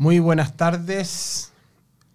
Muy 0.00 0.18
buenas 0.18 0.56
tardes 0.56 1.52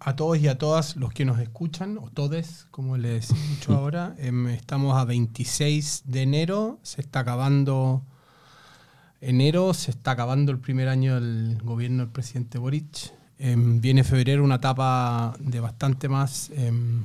a 0.00 0.16
todos 0.16 0.38
y 0.38 0.48
a 0.48 0.58
todas 0.58 0.96
los 0.96 1.12
que 1.12 1.24
nos 1.24 1.38
escuchan, 1.38 1.98
o 1.98 2.10
todes, 2.10 2.66
como 2.72 2.96
les 2.96 3.30
he 3.30 3.34
dicho 3.34 3.76
ahora. 3.76 4.16
Em, 4.18 4.48
estamos 4.48 4.96
a 4.96 5.04
26 5.04 6.02
de 6.04 6.22
enero, 6.22 6.80
se 6.82 7.00
está 7.00 7.20
acabando 7.20 8.02
enero, 9.20 9.72
se 9.72 9.92
está 9.92 10.10
acabando 10.10 10.50
el 10.50 10.58
primer 10.58 10.88
año 10.88 11.14
del 11.14 11.62
gobierno 11.62 12.02
del 12.02 12.10
presidente 12.10 12.58
Boric. 12.58 13.12
Em, 13.38 13.80
viene 13.80 14.02
febrero, 14.02 14.42
una 14.42 14.56
etapa 14.56 15.36
de 15.38 15.60
bastante 15.60 16.08
más, 16.08 16.50
em, 16.56 17.04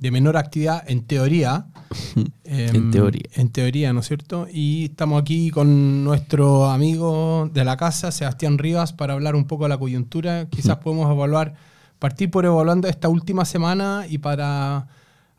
de 0.00 0.10
menor 0.10 0.36
actividad 0.36 0.82
en 0.88 1.02
teoría. 1.06 1.66
En 2.52 2.90
teoría. 2.90 3.22
En 3.34 3.50
teoría, 3.50 3.92
¿no 3.92 4.00
es 4.00 4.06
cierto? 4.08 4.48
Y 4.52 4.86
estamos 4.86 5.22
aquí 5.22 5.50
con 5.50 6.02
nuestro 6.02 6.68
amigo 6.68 7.48
de 7.52 7.64
la 7.64 7.76
casa, 7.76 8.10
Sebastián 8.10 8.58
Rivas, 8.58 8.92
para 8.92 9.12
hablar 9.12 9.36
un 9.36 9.44
poco 9.44 9.64
de 9.64 9.68
la 9.68 9.78
coyuntura. 9.78 10.46
Quizás 10.50 10.78
podemos 10.78 11.08
evaluar, 11.08 11.54
partir 12.00 12.28
por 12.28 12.44
evaluando 12.44 12.88
esta 12.88 13.08
última 13.08 13.44
semana 13.44 14.04
y 14.10 14.18
para 14.18 14.88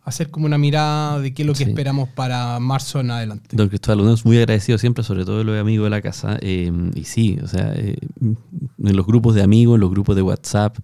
hacer 0.06 0.32
como 0.32 0.46
una 0.46 0.58
mirada 0.58 1.20
de 1.20 1.34
qué 1.34 1.42
es 1.44 1.48
lo 1.48 1.54
que 1.54 1.66
Sí. 1.66 1.70
esperamos 1.72 2.08
para 2.10 2.58
marzo 2.60 3.02
en 3.02 3.12
adelante. 3.12 3.58
Don 3.58 3.68
Cristóbal 3.68 4.00
Uneos, 4.02 4.26
muy 4.26 4.38
agradecido 4.38 4.78
siempre, 4.78 5.04
sobre 5.04 5.26
todo 5.26 5.40
de 5.40 5.44
los 5.44 5.60
amigos 5.60 5.84
de 5.86 5.90
la 5.90 6.02
casa. 6.02 6.38
eh, 6.42 6.72
y 6.96 7.04
sí, 7.04 7.38
o 7.44 7.48
sea, 7.48 7.74
eh, 7.76 7.98
en 8.22 8.96
los 8.96 9.06
grupos 9.06 9.36
de 9.36 9.44
amigos, 9.44 9.76
en 9.76 9.82
los 9.82 9.92
grupos 9.92 10.16
de 10.16 10.22
WhatsApp, 10.22 10.78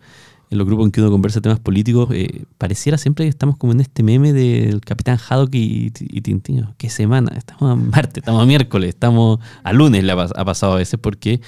en 0.49 0.57
los 0.57 0.65
grupos 0.65 0.85
en 0.85 0.91
que 0.91 1.01
uno 1.01 1.11
conversa 1.11 1.41
temas 1.41 1.59
políticos, 1.59 2.09
eh, 2.13 2.45
pareciera 2.57 2.97
siempre 2.97 3.25
que 3.25 3.29
estamos 3.29 3.57
como 3.57 3.73
en 3.73 3.81
este 3.81 4.03
meme 4.03 4.33
del 4.33 4.81
Capitán 4.81 5.17
Haddock 5.17 5.53
y, 5.55 5.91
y 5.99 6.21
Tintín. 6.21 6.67
¿Qué 6.77 6.89
semana? 6.89 7.33
Estamos 7.37 7.71
a 7.71 7.75
martes, 7.75 8.17
estamos 8.21 8.41
a 8.41 8.45
miércoles, 8.45 8.89
estamos 8.89 9.39
a 9.63 9.73
lunes, 9.73 10.03
le 10.03 10.11
ha, 10.11 10.15
pas- 10.15 10.33
ha 10.35 10.45
pasado 10.45 10.73
a 10.73 10.77
veces, 10.77 10.99
porque 11.01 11.41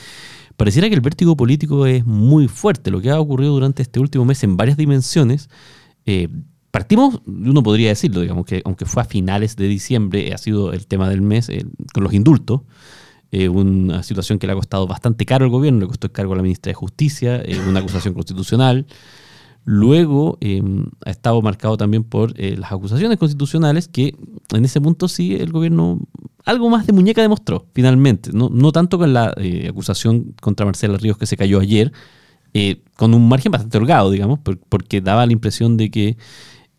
pareciera 0.57 0.89
que 0.89 0.95
el 0.95 1.01
vértigo 1.01 1.37
político 1.37 1.85
es 1.85 2.05
muy 2.05 2.47
fuerte. 2.47 2.91
Lo 2.91 2.99
que 2.99 3.09
ha 3.09 3.19
ocurrido 3.19 3.53
durante 3.53 3.81
este 3.81 3.99
último 3.99 4.25
mes 4.25 4.43
en 4.43 4.57
varias 4.57 4.77
dimensiones. 4.77 5.49
eh, 6.05 6.27
Partimos, 6.71 7.21
uno 7.25 7.63
podría 7.63 7.89
decirlo, 7.89 8.21
digamos 8.21 8.45
que 8.45 8.61
aunque 8.63 8.85
fue 8.85 9.01
a 9.01 9.05
finales 9.05 9.55
de 9.55 9.67
diciembre, 9.67 10.31
ha 10.35 10.37
sido 10.37 10.71
el 10.71 10.85
tema 10.85 11.09
del 11.09 11.23
mes 11.23 11.49
eh, 11.49 11.65
con 11.95 12.03
los 12.03 12.13
indultos, 12.13 12.61
eh, 13.31 13.49
una 13.49 14.03
situación 14.03 14.39
que 14.39 14.47
le 14.47 14.53
ha 14.53 14.55
costado 14.55 14.87
bastante 14.87 15.25
caro 15.25 15.45
al 15.45 15.51
gobierno, 15.51 15.81
le 15.81 15.87
costó 15.87 16.07
el 16.07 16.11
cargo 16.13 16.33
a 16.33 16.35
la 16.37 16.41
ministra 16.43 16.69
de 16.71 16.73
Justicia, 16.75 17.41
eh, 17.43 17.59
una 17.67 17.79
acusación 17.81 18.13
constitucional. 18.13 18.85
Luego 19.65 20.37
eh, 20.41 20.63
ha 21.05 21.11
estado 21.11 21.41
marcado 21.41 21.77
también 21.77 22.03
por 22.03 22.33
las 22.39 22.71
acusaciones 22.71 23.17
constitucionales, 23.19 23.87
que 23.87 24.15
en 24.53 24.65
ese 24.65 24.81
punto 24.81 25.07
sí 25.07 25.35
el 25.35 25.51
gobierno 25.51 25.99
algo 26.45 26.69
más 26.69 26.87
de 26.87 26.93
muñeca 26.93 27.21
demostró, 27.21 27.67
finalmente. 27.73 28.31
No, 28.33 28.49
no 28.49 28.71
tanto 28.71 28.97
con 28.97 29.13
la 29.13 29.35
acusación 29.69 30.33
contra 30.41 30.65
Marcela 30.65 30.97
Ríos 30.97 31.17
que 31.17 31.27
se 31.27 31.37
cayó 31.37 31.59
ayer, 31.59 31.91
con 32.95 33.13
un 33.13 33.27
margen 33.29 33.51
bastante 33.51 33.77
holgado, 33.77 34.09
digamos, 34.09 34.39
por- 34.39 34.57
porque 34.57 35.01
daba 35.01 35.25
la 35.27 35.33
impresión 35.33 35.77
de 35.77 35.91
que 35.91 36.17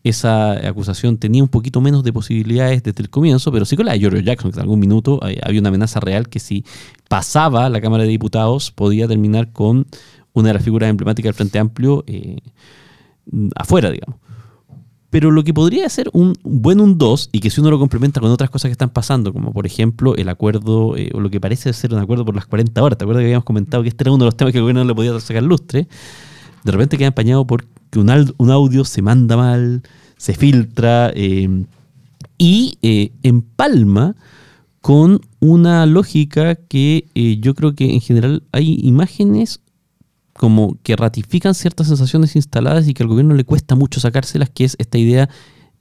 esa 0.02 0.52
acusación 0.66 1.18
tenía 1.18 1.42
un 1.42 1.48
poquito 1.48 1.80
menos 1.80 2.02
de 2.04 2.12
posibilidades 2.12 2.82
desde 2.82 3.02
el 3.02 3.10
comienzo, 3.10 3.52
pero 3.52 3.64
sí 3.64 3.76
con 3.76 3.86
la 3.86 3.92
de 3.92 4.00
Giorgio 4.00 4.20
Jackson, 4.20 4.50
que 4.50 4.56
en 4.56 4.62
algún 4.62 4.80
minuto 4.80 5.20
eh, 5.28 5.38
había 5.42 5.60
una 5.60 5.68
amenaza 5.68 6.00
real 6.00 6.28
que 6.28 6.40
si 6.40 6.64
pasaba 7.08 7.68
la 7.68 7.80
Cámara 7.80 8.04
de 8.04 8.10
Diputados 8.10 8.70
podía 8.70 9.06
terminar 9.06 9.52
con 9.52 9.86
una 10.32 10.48
de 10.48 10.54
las 10.54 10.64
figuras 10.64 10.88
emblemáticas 10.88 11.28
del 11.30 11.34
Frente 11.34 11.58
Amplio 11.58 12.04
eh, 12.06 12.38
afuera, 13.54 13.90
digamos. 13.90 14.16
Pero 15.10 15.32
lo 15.32 15.42
que 15.42 15.52
podría 15.52 15.88
ser 15.88 16.08
un 16.12 16.34
buen 16.44 16.80
un 16.80 16.96
2 16.96 17.30
y 17.32 17.40
que 17.40 17.50
si 17.50 17.60
uno 17.60 17.70
lo 17.70 17.80
complementa 17.80 18.20
con 18.20 18.30
otras 18.30 18.48
cosas 18.48 18.68
que 18.68 18.72
están 18.72 18.90
pasando, 18.90 19.32
como 19.32 19.52
por 19.52 19.66
ejemplo 19.66 20.14
el 20.14 20.28
acuerdo, 20.28 20.96
eh, 20.96 21.10
o 21.12 21.20
lo 21.20 21.30
que 21.30 21.40
parece 21.40 21.72
ser 21.72 21.92
un 21.92 21.98
acuerdo 21.98 22.24
por 22.24 22.36
las 22.36 22.46
40 22.46 22.80
horas, 22.80 22.96
¿te 22.96 23.04
acuerdas 23.04 23.22
que 23.22 23.26
habíamos 23.26 23.44
comentado 23.44 23.82
que 23.82 23.88
este 23.88 24.04
era 24.04 24.12
uno 24.12 24.24
de 24.24 24.26
los 24.26 24.36
temas 24.36 24.52
que 24.52 24.58
el 24.58 24.62
gobierno 24.62 24.84
no 24.84 24.88
le 24.88 24.94
podía 24.94 25.18
sacar 25.18 25.42
lustre? 25.42 25.88
De 26.62 26.72
repente 26.72 26.96
queda 26.96 27.08
empañado 27.08 27.44
porque 27.90 28.34
un, 28.38 28.50
audio 28.50 28.84
se 28.84 29.02
manda 29.02 29.36
mal, 29.36 29.82
se 30.16 30.34
filtra 30.34 31.10
eh, 31.14 31.64
y 32.38 32.78
eh, 32.82 33.12
empalma 33.22 34.14
con 34.80 35.20
una 35.40 35.84
lógica 35.86 36.54
que 36.54 37.08
eh, 37.14 37.38
yo 37.40 37.54
creo 37.54 37.74
que 37.74 37.92
en 37.92 38.00
general 38.00 38.42
hay 38.52 38.78
imágenes 38.82 39.60
como 40.40 40.78
que 40.82 40.96
ratifican 40.96 41.54
ciertas 41.54 41.88
sensaciones 41.88 42.34
instaladas 42.34 42.88
y 42.88 42.94
que 42.94 43.02
al 43.02 43.10
gobierno 43.10 43.34
le 43.34 43.44
cuesta 43.44 43.74
mucho 43.74 44.00
sacárselas, 44.00 44.48
que 44.48 44.64
es 44.64 44.76
esta 44.78 44.96
idea, 44.96 45.28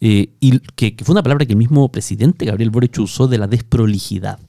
eh, 0.01 0.31
y 0.41 0.59
que, 0.75 0.95
que 0.95 1.05
fue 1.05 1.13
una 1.13 1.23
palabra 1.23 1.45
que 1.45 1.53
el 1.53 1.57
mismo 1.57 1.89
presidente 1.89 2.45
Gabriel 2.45 2.69
Boric 2.69 2.99
usó 2.99 3.27
de 3.27 3.37
la 3.37 3.47
desprolijidad. 3.47 4.39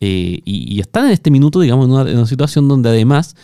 Eh, 0.00 0.42
y, 0.44 0.74
y 0.74 0.80
están 0.80 1.06
en 1.06 1.12
este 1.12 1.30
minuto, 1.30 1.60
digamos, 1.60 1.86
en 1.86 2.18
una, 2.18 2.26
situación 2.26 2.68
donde 2.68 2.90
además, 2.90 3.36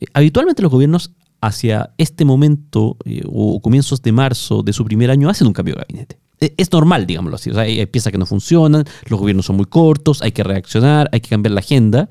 eh, 0.00 0.06
habitualmente 0.12 0.60
los 0.60 0.70
gobiernos 0.70 1.12
hacia 1.40 1.90
este 1.98 2.24
momento 2.24 2.96
eh, 3.04 3.22
o 3.26 3.60
comienzos 3.60 4.02
de 4.02 4.12
marzo 4.12 4.62
de 4.62 4.72
su 4.72 4.84
primer 4.84 5.10
año 5.10 5.28
hacen 5.28 5.46
un 5.46 5.52
cambio 5.52 5.74
de 5.74 5.82
gabinete. 5.82 6.18
E- 6.40 6.54
Es 6.56 6.72
normal, 6.72 7.06
digámoslo 7.06 7.36
así. 7.36 7.50
O 7.50 7.54
sea, 7.54 7.62
hay 7.62 7.84
piezas 7.86 8.12
que 8.12 8.18
no 8.18 8.26
funcionan, 8.26 8.84
los 9.08 9.18
gobiernos 9.20 9.46
son 9.46 9.56
muy 9.56 9.66
cortos, 9.66 10.22
hay 10.22 10.32
que 10.32 10.42
reaccionar, 10.44 11.08
hay 11.12 11.20
que 11.20 11.30
cambiar 11.30 11.52
la 11.52 11.60
agenda. 11.60 12.10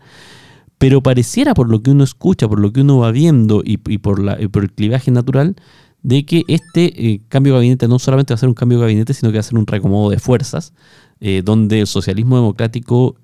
Pero 0.78 1.04
pareciera, 1.04 1.54
por 1.54 1.70
lo 1.70 1.84
que 1.84 1.92
uno 1.92 2.04
escucha, 2.04 2.48
por 2.48 2.60
lo 2.60 2.72
que 2.72 2.82
uno 2.82 3.00
va 3.00 3.12
viendo 3.12 3.62
y, 3.66 3.78
por, 3.78 4.24
la, 4.24 4.38
por 4.50 4.64
el 4.64 4.72
clivaje 4.72 5.12
natural, 5.12 5.56
de 6.04 6.26
que 6.26 6.46
este 6.48 7.08
eh, 7.08 7.22
cambio 7.28 7.54
de 7.54 7.60
gabinete 7.60 7.88
no 7.90 8.00
solamente 8.00 8.34
va 8.34 8.36
a 8.36 8.40
ser 8.40 8.48
un 8.48 8.56
cambio 8.56 8.78
de 8.78 8.86
gabinete, 8.86 9.14
sino 9.14 9.32
que 9.32 9.38
va 9.38 9.42
a 9.42 9.44
ser 9.44 9.58
un 9.58 9.68
reacomodo 9.68 10.10
de 10.10 10.20
fuerzas, 10.20 10.74
eh, 11.20 11.42
donde 11.44 11.82
el 11.82 11.88
socialismo 11.88 12.38
democrático 12.38 13.18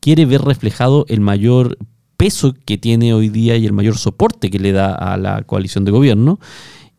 quiere 0.00 0.26
ver 0.26 0.42
reflejado 0.42 1.06
el 1.08 1.20
mayor 1.20 1.78
peso 2.22 2.54
que 2.64 2.78
tiene 2.78 3.12
hoy 3.14 3.28
día 3.30 3.56
y 3.56 3.66
el 3.66 3.72
mayor 3.72 3.98
soporte 3.98 4.48
que 4.48 4.60
le 4.60 4.70
da 4.70 4.94
a 4.94 5.16
la 5.16 5.42
coalición 5.42 5.84
de 5.84 5.90
gobierno. 5.90 6.38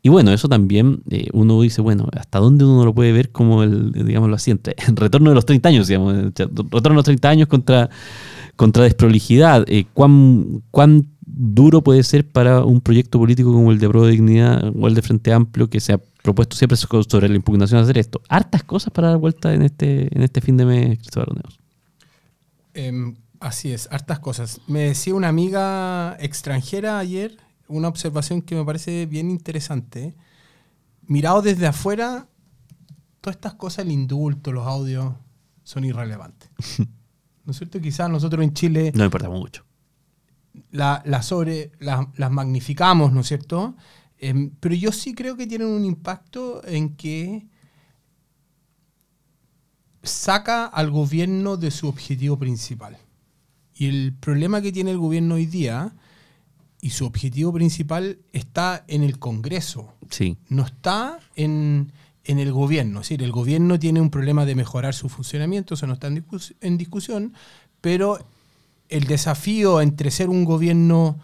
Y 0.02 0.10
bueno, 0.10 0.34
eso 0.34 0.50
también 0.50 1.02
eh, 1.10 1.28
uno 1.32 1.62
dice, 1.62 1.80
bueno, 1.82 2.10
¿hasta 2.12 2.40
dónde 2.40 2.66
uno 2.66 2.84
lo 2.84 2.94
puede 2.94 3.14
ver 3.14 3.32
como 3.32 3.64
el, 3.64 3.94
digámoslo 3.94 4.36
así, 4.36 4.52
entre- 4.56 4.76
el 4.86 4.98
retorno 4.98 5.30
de 5.30 5.36
los 5.36 5.46
30 5.46 5.70
años, 5.70 5.88
digamos, 5.88 6.14
el 6.14 6.34
retorno 6.36 6.90
de 6.90 6.96
los 6.96 7.06
30 7.06 7.30
años 7.30 7.48
contra, 7.48 7.90
contra 8.58 8.84
desprolijidad? 8.84 9.64
Eh, 9.70 9.86
¿cuán, 9.94 10.62
¿Cuán 10.72 11.08
duro 11.26 11.82
puede 11.82 12.04
ser 12.04 12.28
para 12.28 12.66
un 12.66 12.82
proyecto 12.82 13.18
político 13.18 13.54
como 13.54 13.72
el 13.72 13.80
de 13.80 13.88
Pro 13.88 14.06
Dignidad 14.06 14.74
o 14.78 14.90
el 14.90 14.94
de 14.94 15.02
Frente 15.02 15.32
Amplio 15.32 15.70
que 15.70 15.80
se 15.80 15.94
ha 15.94 16.02
propuesto 16.22 16.58
siempre 16.58 16.76
so- 16.76 17.04
sobre 17.04 17.30
la 17.30 17.36
impugnación 17.38 17.80
hacer 17.82 17.98
esto? 17.98 18.20
Hartas 18.28 18.66
cosas 18.66 18.92
para 18.92 19.08
dar 19.08 19.18
vuelta 19.20 19.54
en 19.54 19.62
este, 19.62 20.14
en 20.14 20.22
este 20.22 20.42
fin 20.42 20.58
de 20.58 20.66
mes, 20.66 20.98
Cristóbal 21.00 21.30
Oneos. 21.32 21.60
Em, 22.74 23.16
así 23.44 23.72
es, 23.72 23.88
hartas 23.92 24.20
cosas. 24.20 24.62
Me 24.68 24.80
decía 24.82 25.14
una 25.16 25.28
amiga 25.30 26.16
extranjera 26.20 26.98
ayer 27.00 27.38
una 27.68 27.88
observación 27.88 28.42
que 28.42 28.56
me 28.56 28.66
parece 28.66 29.06
bien 29.06 29.30
interesante. 29.32 30.16
Mirado 31.08 31.42
desde 31.42 31.66
afuera, 31.68 32.28
todas 33.22 33.36
estas 33.38 33.54
cosas, 33.56 33.86
el 33.86 33.92
indulto, 33.92 34.52
los 34.52 34.68
audios, 34.68 35.14
son 35.64 35.84
irrelevantes. 35.86 36.50
¿No 37.46 37.52
es 37.52 37.58
cierto? 37.58 37.80
Quizás 37.82 38.10
nosotros 38.10 38.44
en 38.44 38.54
Chile 38.54 38.92
No 38.96 39.04
importa 39.06 39.30
mucho. 39.30 39.66
la- 40.72 41.02
las 41.06 41.26
sobre, 41.26 41.72
la- 41.80 42.12
las 42.16 42.32
magnificamos, 42.32 43.12
¿no 43.12 43.22
es 43.22 43.28
cierto? 43.28 43.76
Em, 44.20 44.52
pero 44.60 44.76
yo 44.76 44.92
sí 44.92 45.14
creo 45.14 45.36
que 45.36 45.48
tienen 45.48 45.68
un 45.68 45.84
impacto 45.84 46.62
en 46.66 46.96
que 46.96 47.48
saca 50.04 50.66
al 50.66 50.92
gobierno 50.92 51.58
de 51.58 51.72
su 51.72 51.88
objetivo 51.88 52.38
principal. 52.38 52.98
Y 53.76 53.88
el 53.88 54.14
problema 54.20 54.62
que 54.62 54.72
tiene 54.72 54.92
el 54.92 54.98
gobierno 54.98 55.36
hoy 55.36 55.46
día 55.46 55.94
y 56.82 56.90
su 56.92 57.06
objetivo 57.06 57.54
principal 57.54 58.20
está 58.34 58.84
en 58.88 59.04
el 59.04 59.18
Congreso, 59.20 59.94
Sí. 60.10 60.38
no 60.50 60.64
está 60.64 61.20
en, 61.36 61.92
en 62.26 62.40
el 62.40 62.52
gobierno. 62.52 63.00
Es 63.02 63.08
decir, 63.10 63.24
el 63.24 63.32
gobierno 63.32 63.80
tiene 63.80 64.02
un 64.02 64.10
problema 64.10 64.46
de 64.46 64.56
mejorar 64.56 64.94
su 64.94 65.10
funcionamiento, 65.10 65.74
eso 65.76 65.88
no 65.88 65.94
está 65.94 66.08
en, 66.08 66.18
discus- 66.24 66.56
en 66.62 66.78
discusión, 66.78 67.34
pero 67.82 68.20
el 68.90 69.06
desafío 69.06 69.82
entre 69.82 70.12
ser 70.12 70.30
un 70.30 70.44
gobierno 70.46 71.18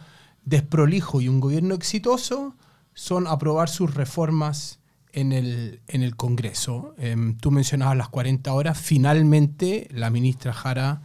desprolijo 0.46 1.22
y 1.22 1.28
un 1.28 1.40
gobierno 1.40 1.76
exitoso 1.76 2.56
son 2.94 3.28
aprobar 3.28 3.70
sus 3.70 3.94
reformas 3.94 4.80
en 5.12 5.32
el, 5.34 5.82
en 5.88 6.04
el 6.04 6.16
Congreso. 6.16 6.96
Em, 6.98 7.36
tú 7.38 7.52
mencionabas 7.52 7.98
las 7.98 8.10
40 8.10 8.52
horas, 8.54 8.80
finalmente 8.80 9.88
la 9.92 10.10
ministra 10.10 10.54
Jara 10.54 11.02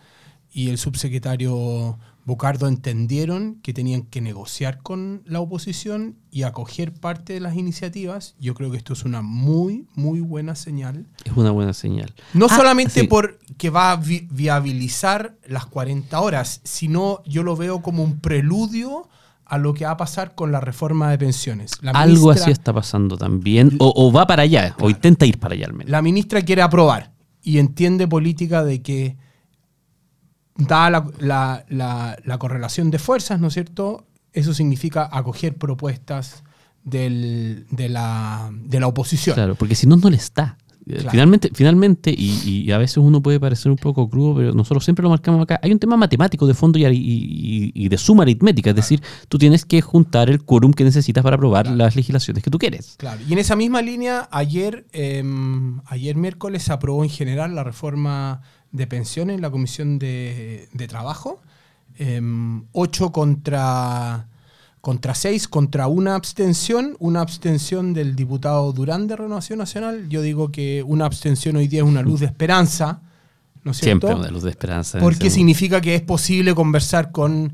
y 0.54 0.68
el 0.70 0.78
subsecretario 0.78 1.98
Bocardo 2.26 2.68
entendieron 2.68 3.56
que 3.62 3.74
tenían 3.74 4.02
que 4.02 4.22
negociar 4.22 4.78
con 4.82 5.22
la 5.26 5.40
oposición 5.40 6.16
y 6.30 6.44
acoger 6.44 6.94
parte 6.94 7.34
de 7.34 7.40
las 7.40 7.54
iniciativas. 7.56 8.34
Yo 8.40 8.54
creo 8.54 8.70
que 8.70 8.78
esto 8.78 8.94
es 8.94 9.04
una 9.04 9.20
muy, 9.20 9.86
muy 9.94 10.20
buena 10.20 10.54
señal. 10.54 11.06
Es 11.24 11.32
una 11.36 11.50
buena 11.50 11.74
señal. 11.74 12.14
No 12.32 12.46
Ah, 12.48 12.56
solamente 12.56 13.00
sí. 13.02 13.06
por 13.06 13.38
que 13.58 13.68
va 13.68 13.92
a 13.92 13.96
vi- 13.96 14.26
viabilizar 14.30 15.36
las 15.46 15.66
40 15.66 16.18
horas, 16.20 16.60
sino 16.64 17.22
yo 17.26 17.42
lo 17.42 17.56
veo 17.56 17.82
como 17.82 18.02
un 18.02 18.20
preludio 18.20 19.08
a 19.44 19.58
lo 19.58 19.74
que 19.74 19.84
va 19.84 19.90
a 19.90 19.96
pasar 19.98 20.34
con 20.34 20.50
la 20.50 20.60
reforma 20.60 21.10
de 21.10 21.18
pensiones. 21.18 21.72
La 21.82 21.90
Algo 21.90 22.28
ministra- 22.28 22.42
así 22.44 22.50
está 22.52 22.72
pasando 22.72 23.18
también. 23.18 23.72
O, 23.78 23.92
o 23.94 24.10
va 24.10 24.26
para 24.26 24.44
allá, 24.44 24.74
o 24.80 24.88
intenta 24.88 25.26
ir 25.26 25.38
para 25.38 25.54
allá 25.54 25.66
al 25.66 25.74
menos. 25.74 25.90
La 25.90 26.00
ministra 26.00 26.40
quiere 26.40 26.62
aprobar 26.62 27.12
y 27.42 27.58
entiende 27.58 28.08
política 28.08 28.64
de 28.64 28.80
que, 28.80 29.18
dada 30.56 30.90
la, 30.90 31.06
la- 31.18 31.64
la- 31.68 32.16
la 32.24 32.38
correlación 32.38 32.90
de 32.90 32.98
fuerzas, 32.98 33.40
¿no 33.40 33.48
es 33.48 33.54
cierto? 33.54 34.06
eso 34.32 34.52
significa 34.52 35.08
acoger 35.12 35.54
propuestas 35.56 36.42
del- 36.82 37.66
de, 37.70 37.88
la, 37.88 38.50
de 38.52 38.80
la 38.80 38.86
oposición. 38.88 39.34
Claro, 39.34 39.54
porque 39.54 39.74
si 39.74 39.86
no, 39.86 39.96
no 39.96 40.10
le 40.10 40.16
está. 40.16 40.58
Eh, 40.58 40.94
Claro. 40.96 41.10
Finalmente, 41.12 41.50
finalmente 41.54 42.10
y, 42.14 42.40
y 42.66 42.70
a 42.72 42.76
veces 42.76 42.98
uno 42.98 43.22
puede 43.22 43.40
parecer 43.40 43.70
un 43.72 43.78
poco 43.78 44.10
crudo, 44.10 44.34
pero 44.36 44.52
nosotros 44.52 44.84
siempre 44.84 45.02
lo 45.02 45.08
marcamos 45.08 45.40
acá. 45.42 45.58
Hay 45.62 45.72
un 45.72 45.78
tema 45.78 45.96
matemático 45.96 46.46
de 46.46 46.52
fondo 46.52 46.78
y, 46.78 46.84
y- 46.84 47.72
y- 47.74 47.88
de 47.88 47.96
suma 47.96 48.24
aritmética, 48.24 48.68
es 48.70 48.76
decir, 48.76 49.00
tú 49.30 49.38
tienes 49.38 49.64
que 49.64 49.80
juntar 49.80 50.28
el 50.28 50.42
quórum 50.44 50.72
que 50.74 50.84
necesitas 50.84 51.22
para 51.24 51.36
aprobar 51.36 51.64
Claro. 51.64 51.78
las 51.78 51.96
legislaciones 51.96 52.42
que 52.42 52.50
tú 52.50 52.58
quieres. 52.58 52.96
Claro, 52.98 53.20
y 53.26 53.32
en 53.32 53.38
esa 53.38 53.56
misma 53.56 53.80
línea, 53.80 54.28
ayer, 54.30 54.84
em, 54.92 55.80
ayer 55.86 56.16
miércoles 56.16 56.64
se 56.64 56.72
aprobó 56.72 57.02
en 57.02 57.08
general 57.10 57.54
la 57.54 57.64
reforma 57.64 58.42
de 58.74 58.86
pensiones 58.88 59.36
en 59.36 59.40
la 59.40 59.50
Comisión 59.50 59.98
de, 59.98 60.68
de 60.72 60.88
Trabajo. 60.88 61.40
Em, 61.96 62.64
ocho 62.72 63.12
contra, 63.12 64.26
contra 64.80 65.14
seis, 65.14 65.46
contra 65.46 65.86
una 65.86 66.16
abstención, 66.16 66.96
una 66.98 67.20
abstención 67.20 67.94
del 67.94 68.16
diputado 68.16 68.72
Durán 68.72 69.06
de 69.06 69.14
Renovación 69.14 69.60
Nacional. 69.60 70.08
Yo 70.08 70.22
digo 70.22 70.50
que 70.50 70.82
una 70.82 71.06
abstención 71.06 71.54
hoy 71.54 71.68
día 71.68 71.82
es 71.82 71.88
una 71.88 72.02
luz 72.02 72.18
de 72.18 72.26
esperanza, 72.26 73.00
¿no 73.62 73.70
es 73.70 73.76
cierto? 73.78 74.08
Siempre 74.08 74.26
una 74.26 74.32
luz 74.32 74.42
de 74.42 74.50
esperanza. 74.50 74.98
Porque 74.98 75.30
significa 75.30 75.80
que 75.80 75.94
es 75.94 76.02
posible 76.02 76.52
conversar 76.52 77.12
con, 77.12 77.52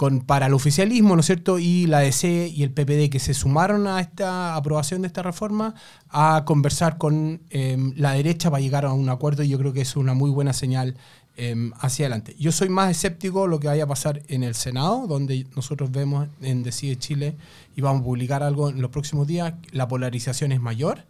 con 0.00 0.22
para 0.22 0.46
el 0.46 0.54
oficialismo, 0.54 1.14
¿no 1.14 1.20
es 1.20 1.26
cierto? 1.26 1.58
Y 1.58 1.84
la 1.86 1.98
DC 1.98 2.48
y 2.48 2.62
el 2.62 2.70
PPD 2.70 3.10
que 3.10 3.18
se 3.18 3.34
sumaron 3.34 3.86
a 3.86 4.00
esta 4.00 4.56
aprobación 4.56 5.02
de 5.02 5.08
esta 5.08 5.22
reforma 5.22 5.74
a 6.08 6.44
conversar 6.46 6.96
con 6.96 7.42
em, 7.50 7.92
la 7.96 8.12
derecha 8.12 8.50
para 8.50 8.62
llegar 8.62 8.86
a 8.86 8.94
un 8.94 9.10
acuerdo 9.10 9.42
y 9.42 9.50
yo 9.50 9.58
creo 9.58 9.74
que 9.74 9.82
es 9.82 9.96
una 9.96 10.14
muy 10.14 10.30
buena 10.30 10.54
señal 10.54 10.96
em, 11.36 11.72
hacia 11.80 12.06
adelante. 12.06 12.34
Yo 12.38 12.50
soy 12.50 12.70
más 12.70 12.90
escéptico 12.90 13.46
lo 13.46 13.60
que 13.60 13.66
vaya 13.66 13.84
a 13.84 13.86
pasar 13.86 14.22
en 14.28 14.42
el 14.42 14.54
Senado, 14.54 15.06
donde 15.06 15.46
nosotros 15.54 15.90
vemos 15.90 16.28
en 16.40 16.62
Decide 16.62 16.96
Chile 16.96 17.36
y 17.76 17.82
vamos 17.82 18.00
a 18.00 18.04
publicar 18.06 18.42
algo 18.42 18.70
en 18.70 18.80
los 18.80 18.90
próximos 18.90 19.26
días, 19.26 19.52
la 19.70 19.86
polarización 19.86 20.52
es 20.52 20.62
mayor. 20.62 21.04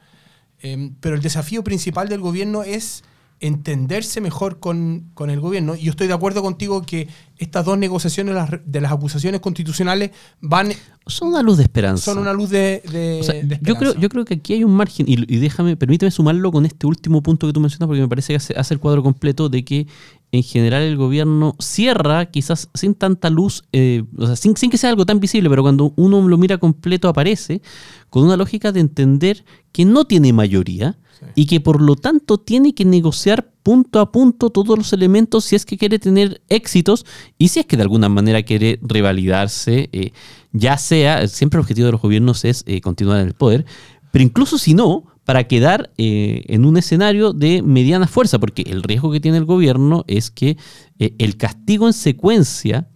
Em, 0.63 0.97
pero 0.99 1.15
el 1.15 1.23
desafío 1.23 1.63
principal 1.63 2.09
del 2.09 2.19
gobierno 2.19 2.65
es 2.65 3.05
entenderse 3.41 4.21
mejor 4.21 4.61
con, 4.61 5.11
con 5.15 5.31
el 5.31 5.41
gobierno. 5.41 5.75
Y 5.75 5.83
yo 5.85 5.91
estoy 5.91 6.07
de 6.07 6.13
acuerdo 6.13 6.43
contigo 6.43 6.83
que 6.83 7.09
estas 7.39 7.65
dos 7.65 7.79
negociaciones 7.79 8.35
las 8.35 8.51
de 8.65 8.81
las 8.83 8.93
acusaciones 8.93 9.41
constitucionales 9.41 10.11
van 10.43 10.73
Son 11.07 11.29
una 11.29 11.43
luz 11.43 11.57
de 11.57 11.63
esperanza. 11.63 12.05
son 12.05 12.19
una 12.19 12.35
luz 12.35 12.51
de, 12.51 12.83
de- 12.93 13.19
O 13.21 13.25
sea, 13.25 13.35
de 13.35 13.41
yo, 13.49 13.55
esperanza. 13.55 13.79
creo, 13.81 13.95
yo 13.95 14.09
creo 14.11 14.25
que 14.27 14.35
aquí 14.35 14.53
hay 14.53 14.65
un 14.65 14.73
margen, 14.73 15.07
y, 15.09 15.15
y 15.35 15.39
déjame, 15.39 15.75
permíteme 15.77 16.11
sumarlo 16.11 16.53
con 16.53 16.67
este 16.67 16.87
último 16.87 17.23
punto 17.23 17.47
que 17.47 17.53
tú 17.55 17.61
mencionas, 17.61 17.87
porque 17.89 18.03
me 18.03 18.09
parece 18.09 18.35
que 18.35 18.37
hace, 18.37 18.55
hace 18.59 18.75
el 18.75 18.81
cuadro 18.81 19.03
completo 19.03 19.49
de 19.49 19.65
que 19.65 19.87
en 20.33 20.43
general 20.43 20.83
el 20.83 20.97
gobierno 20.99 21.57
cierra, 21.59 22.27
quizás 22.27 22.69
sin 22.75 22.95
tanta 22.95 23.31
luz, 23.31 23.65
eh, 23.73 24.05
o 24.19 24.27
sea, 24.27 24.37
sin, 24.37 24.55
sin 24.57 24.71
que 24.71 24.77
sea 24.79 24.91
algo 24.91 25.07
tan 25.07 25.19
visible, 25.19 25.49
pero 25.49 25.63
cuando 25.63 25.95
uno 25.97 26.29
lo 26.29 26.37
mira 26.37 26.59
completo 26.59 27.09
aparece 27.09 27.63
con 28.11 28.25
una 28.25 28.37
lógica 28.37 28.71
de 28.71 28.81
entender 28.81 29.45
que 29.73 29.85
no 29.87 30.05
tiene 30.05 30.33
mayoría 30.35 30.99
Y 31.35 31.47
que 31.47 31.61
por 31.61 31.81
lo 31.81 31.97
tanto 31.97 32.39
tiene 32.39 32.75
que 32.75 32.85
negociar 32.85 33.51
punto 33.63 34.01
a 34.01 34.11
punto 34.11 34.51
todos 34.51 34.77
los 34.77 34.93
elementos 34.93 35.45
si 35.45 35.57
es 35.57 35.67
que 35.67 35.77
quiere 35.77 35.99
tener 35.99 36.41
éxitos 36.49 37.05
y 37.39 37.49
si 37.49 37.61
es 37.61 37.67
que 37.67 37.77
de 37.77 37.83
alguna 37.83 38.09
manera 38.09 38.43
quiere 38.43 38.79
revalidarse, 38.83 39.89
eh, 39.93 40.13
ya 40.53 40.79
sea, 40.79 41.29
siempre 41.29 41.59
el 41.59 41.63
objetivo 41.63 41.87
de 41.87 41.93
los 41.93 42.03
gobiernos 42.03 42.45
es 42.45 42.65
eh, 42.67 42.81
continuar 42.81 43.21
en 43.21 43.29
el 43.29 43.35
poder, 43.35 43.67
pero 44.11 44.25
incluso 44.25 44.59
si 44.59 44.75
no, 44.75 45.05
para 45.25 45.45
quedar 45.45 45.91
eh, 45.99 46.43
en 46.49 46.65
un 46.65 46.77
escenario 46.77 47.33
de 47.33 47.63
mediana 47.63 48.07
fuerza, 48.07 48.39
porque 48.39 48.63
el 48.63 48.83
riesgo 48.83 49.13
que 49.13 49.21
tiene 49.21 49.39
el 49.39 49.45
gobierno 49.45 50.05
es 50.09 50.31
que 50.31 50.57
el 50.99 51.37
castigo 51.37 51.87
en 51.87 51.93
secuencia 51.93 52.89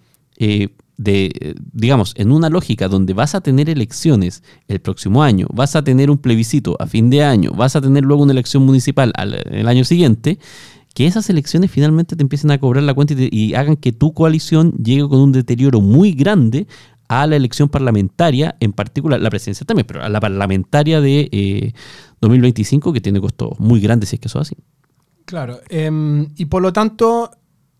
de, 0.97 1.33
eh, 1.41 1.55
digamos, 1.73 2.15
en 2.17 2.31
una 2.33 2.49
lógica 2.51 2.89
donde 2.89 3.15
vas 3.15 3.35
a 3.35 3.41
tener 3.41 3.69
elecciones 3.69 4.43
el 4.69 4.81
próximo 4.81 5.23
año, 5.23 5.47
vas 5.53 5.77
a 5.77 5.83
tener 5.83 6.11
un 6.11 6.19
plebiscito 6.19 6.77
a 6.79 6.87
fin 6.87 7.11
de 7.11 7.25
año, 7.25 7.51
vas 7.53 7.77
a 7.77 7.81
tener 7.81 8.05
luego 8.05 8.23
una 8.23 8.33
elección 8.33 8.65
municipal 8.65 9.13
al- 9.17 9.43
el 9.51 9.69
año 9.69 9.85
siguiente, 9.85 10.39
que 10.95 11.07
esas 11.07 11.29
elecciones 11.29 11.71
finalmente 11.71 12.15
te 12.17 12.23
empiecen 12.23 12.53
a 12.53 12.59
cobrar 12.59 12.85
la 12.85 12.95
cuenta 12.95 13.15
y, 13.19 13.55
hagan 13.55 13.77
que 13.77 13.93
tu 13.93 14.15
coalición 14.15 14.73
llegue 14.73 15.09
con 15.09 15.21
un 15.21 15.33
deterioro 15.33 15.81
muy 15.81 16.13
grande 16.13 16.67
a 17.09 17.27
la 17.27 17.37
elección 17.37 17.69
parlamentaria, 17.69 18.57
en 18.61 18.73
particular 18.73 19.21
la 19.21 19.29
presidencia 19.29 19.67
también, 19.67 19.87
pero 19.87 20.03
a 20.03 20.09
la 20.09 20.21
parlamentaria 20.21 21.01
de 21.01 21.29
eh, 21.33 21.73
2025, 22.21 22.93
que 22.93 23.01
tiene 23.01 23.21
costos 23.21 23.59
muy 23.59 23.81
grandes 23.81 24.11
si 24.11 24.17
es 24.17 24.21
que 24.21 24.29
eso 24.29 24.41
es 24.41 24.49
así. 24.49 24.57
Claro, 25.25 25.61
em, 25.69 26.29
y 26.37 26.47
por 26.47 26.63
lo 26.63 26.73
tanto, 26.73 27.31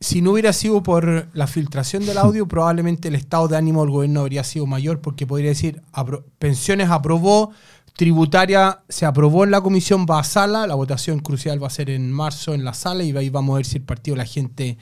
si 0.01 0.21
no 0.21 0.33
hubiera 0.33 0.53
sido 0.53 0.83
por 0.83 1.29
la 1.33 1.47
filtración 1.47 2.05
del 2.07 2.19
audio, 2.19 2.47
probablemente 2.49 3.09
el 3.09 3.15
estado 3.15 3.49
de 3.49 3.57
ánimo 3.57 3.83
del 3.83 3.91
gobierno 3.91 4.21
habría 4.21 4.45
sido 4.45 4.67
mayor, 4.67 5.01
porque 5.01 5.27
podría 5.27 5.51
decir, 5.51 5.83
apro- 5.93 6.25
pensiones 6.39 6.91
aprobó, 6.91 7.53
tributaria 7.97 8.81
se 8.89 9.07
aprobó 9.07 9.45
en 9.45 9.51
la 9.51 9.61
comisión, 9.61 10.05
va 10.09 10.19
a 10.21 10.25
sala, 10.25 10.67
la 10.67 10.75
votación 10.75 11.21
crucial 11.21 11.63
va 11.63 11.69
a 11.69 11.71
ser 11.71 11.91
en 11.91 12.11
marzo 12.13 12.53
en 12.55 12.65
la 12.65 12.75
sala 12.75 13.05
y 13.05 13.17
ahí 13.17 13.31
vamos 13.31 13.55
a 13.55 13.57
ver 13.59 13.67
si 13.67 13.79
el 13.79 13.85
partido, 13.85 14.17
la 14.17 14.25
gente, 14.27 14.79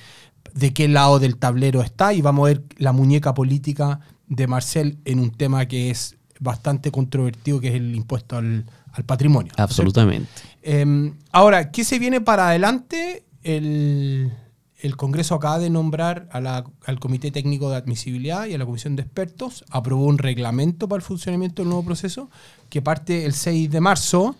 de 0.54 0.72
qué 0.72 0.88
lado 0.88 1.18
del 1.18 1.36
tablero 1.36 1.82
está 1.82 2.12
y 2.14 2.22
vamos 2.22 2.44
a 2.46 2.48
ver 2.54 2.62
la 2.78 2.92
muñeca 2.92 3.34
política 3.34 4.00
de 4.28 4.46
Marcel 4.46 4.98
en 5.04 5.18
un 5.18 5.30
tema 5.30 5.66
que 5.66 5.90
es 5.90 6.16
bastante 6.40 6.90
controvertido, 6.90 7.60
que 7.60 7.68
es 7.68 7.74
el 7.74 7.94
impuesto 7.94 8.36
al, 8.38 8.64
al 8.92 9.04
patrimonio. 9.04 9.52
Absolutamente. 9.56 10.28
Eh, 10.62 11.12
ahora, 11.30 11.70
¿qué 11.70 11.84
se 11.84 11.98
viene 11.98 12.20
para 12.20 12.48
adelante? 12.48 13.24
El, 13.42 14.32
el 14.82 14.96
Congreso 14.96 15.36
acaba 15.36 15.60
de 15.60 15.70
nombrar 15.70 16.28
al 16.32 17.00
Comité 17.00 17.30
Técnico 17.30 17.70
de 17.70 17.76
Admisibilidad 17.76 18.46
y 18.46 18.54
a 18.54 18.58
la 18.58 18.66
Comisión 18.66 18.96
de 18.96 19.02
Expertos. 19.02 19.64
Aprobó 19.70 20.06
un 20.06 20.18
reglamento 20.18 20.88
para 20.88 20.98
el 20.98 21.02
funcionamiento 21.02 21.62
del 21.62 21.68
nuevo 21.68 21.84
proceso 21.84 22.28
que 22.68 22.82
parte 22.82 23.24
el 23.24 23.32
6 23.32 23.70
de 23.70 23.80
marzo. 23.80 24.34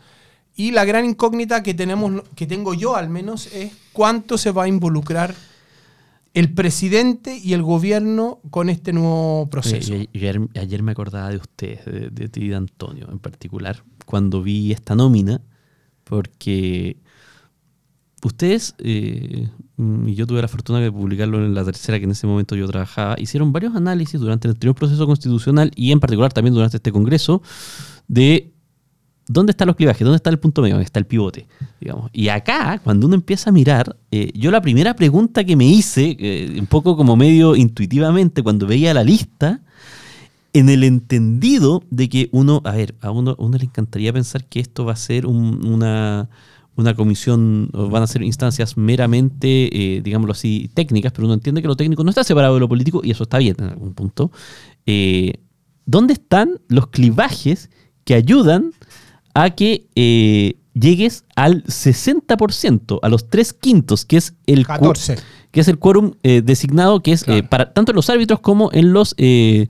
Y 0.56 0.72
la 0.72 0.84
gran 0.84 1.04
incógnita 1.04 1.62
que, 1.62 1.74
tenemos, 1.74 2.24
que 2.34 2.48
tengo 2.48 2.74
yo 2.74 2.96
al 2.96 3.08
menos 3.08 3.46
es 3.54 3.72
cuánto 3.92 4.36
se 4.36 4.50
va 4.50 4.64
a 4.64 4.68
involucrar 4.68 5.32
el 6.34 6.52
presidente 6.52 7.38
y 7.38 7.52
el 7.52 7.62
gobierno 7.62 8.40
con 8.50 8.68
este 8.68 8.92
nuevo 8.92 9.48
proceso. 9.48 9.94
Ayer, 9.94 10.82
me 10.82 10.92
acordaba 10.92 11.28
de 11.28 11.36
usted, 11.36 11.84
de, 11.84 12.10
de 12.10 12.28
ti, 12.28 12.48
de 12.48 12.56
Antonio 12.56 13.08
en 13.12 13.20
particular, 13.20 13.84
cuando 14.06 14.42
vi 14.42 14.72
esta 14.72 14.96
nómina, 14.96 15.40
porque 16.02 16.96
ustedes, 18.26 18.74
eh, 18.78 19.48
y 20.06 20.14
yo 20.14 20.26
tuve 20.26 20.40
la 20.42 20.48
fortuna 20.48 20.80
de 20.80 20.90
publicarlo 20.90 21.44
en 21.44 21.54
la 21.54 21.64
tercera, 21.64 21.98
que 21.98 22.04
en 22.04 22.10
ese 22.12 22.26
momento 22.26 22.54
yo 22.56 22.66
trabajaba, 22.68 23.16
hicieron 23.18 23.52
varios 23.52 23.74
análisis 23.74 24.20
durante 24.20 24.48
el 24.48 24.52
anterior 24.54 24.74
proceso 24.74 25.06
constitucional 25.06 25.70
y 25.76 25.92
en 25.92 26.00
particular 26.00 26.32
también 26.32 26.54
durante 26.54 26.76
este 26.78 26.92
Congreso 26.92 27.42
de 28.08 28.48
¿Dónde 29.28 29.52
están 29.52 29.68
los 29.68 29.76
clivajes? 29.76 30.04
¿Dónde 30.04 30.16
está 30.16 30.30
el 30.30 30.38
punto 30.40 30.62
medio? 30.62 30.74
¿Dónde 30.74 30.84
está 30.84 30.98
el 30.98 31.06
pivote? 31.06 31.46
Digamos. 31.80 32.10
Y 32.12 32.26
acá, 32.28 32.80
cuando 32.82 33.06
uno 33.06 33.14
empieza 33.14 33.50
a 33.50 33.52
mirar, 33.52 33.96
eh, 34.10 34.32
yo 34.34 34.50
la 34.50 34.60
primera 34.60 34.94
pregunta 34.96 35.44
que 35.44 35.54
me 35.54 35.64
hice, 35.64 36.16
eh, 36.18 36.56
un 36.58 36.66
poco 36.66 36.96
como 36.96 37.14
medio 37.16 37.54
intuitivamente, 37.54 38.42
cuando 38.42 38.66
veía 38.66 38.92
la 38.92 39.04
lista, 39.04 39.60
en 40.52 40.68
el 40.68 40.82
entendido 40.82 41.84
de 41.88 42.08
que 42.08 42.28
uno, 42.32 42.62
a 42.64 42.72
ver, 42.72 42.96
a 43.00 43.12
uno, 43.12 43.36
a 43.38 43.42
uno 43.42 43.56
le 43.56 43.64
encantaría 43.64 44.12
pensar 44.12 44.44
que 44.44 44.58
esto 44.58 44.84
va 44.84 44.92
a 44.92 44.96
ser 44.96 45.24
un- 45.26 45.64
una, 45.66 46.28
una 46.76 46.94
comisión, 46.94 47.68
van 47.72 48.02
a 48.02 48.06
ser 48.06 48.22
instancias 48.22 48.76
meramente, 48.78 49.96
eh, 49.96 50.00
digámoslo 50.02 50.32
así, 50.32 50.70
técnicas, 50.74 51.12
pero 51.12 51.26
uno 51.26 51.34
entiende 51.34 51.60
que 51.62 51.68
lo 51.68 51.76
técnico 51.76 52.02
no 52.04 52.10
está 52.10 52.24
separado 52.24 52.54
de 52.54 52.60
lo 52.60 52.68
político 52.68 53.02
y 53.04 53.10
eso 53.10 53.24
está 53.24 53.38
bien 53.38 53.56
en 53.58 53.66
algún 53.66 53.92
punto. 53.94 54.30
Eh, 54.86 55.34
¿Dónde 55.84 56.14
están 56.14 56.60
los 56.68 56.86
clivajes 56.88 57.68
que 58.04 58.14
ayudan 58.14 58.72
a 59.34 59.50
que 59.50 59.86
eh, 59.96 60.56
llegues 60.74 61.24
al 61.36 61.64
60%, 61.64 62.98
a 63.02 63.08
los 63.08 63.28
tres 63.28 63.52
quintos, 63.52 64.04
que 64.04 64.16
es 64.16 64.34
el, 64.46 64.66
cu- 64.66 64.72
14. 64.72 65.16
que 65.50 65.60
es 65.60 65.68
el 65.68 65.78
quórum 65.78 66.12
designado, 66.22 67.02
que 67.02 67.12
es 67.12 67.22
eh, 67.22 67.24
Claro. 67.26 67.48
para 67.50 67.72
tanto 67.72 67.92
en 67.92 67.96
los 67.96 68.08
árbitros 68.10 68.40
como 68.40 68.70
en 68.72 68.92
los, 68.92 69.14
en 69.18 69.68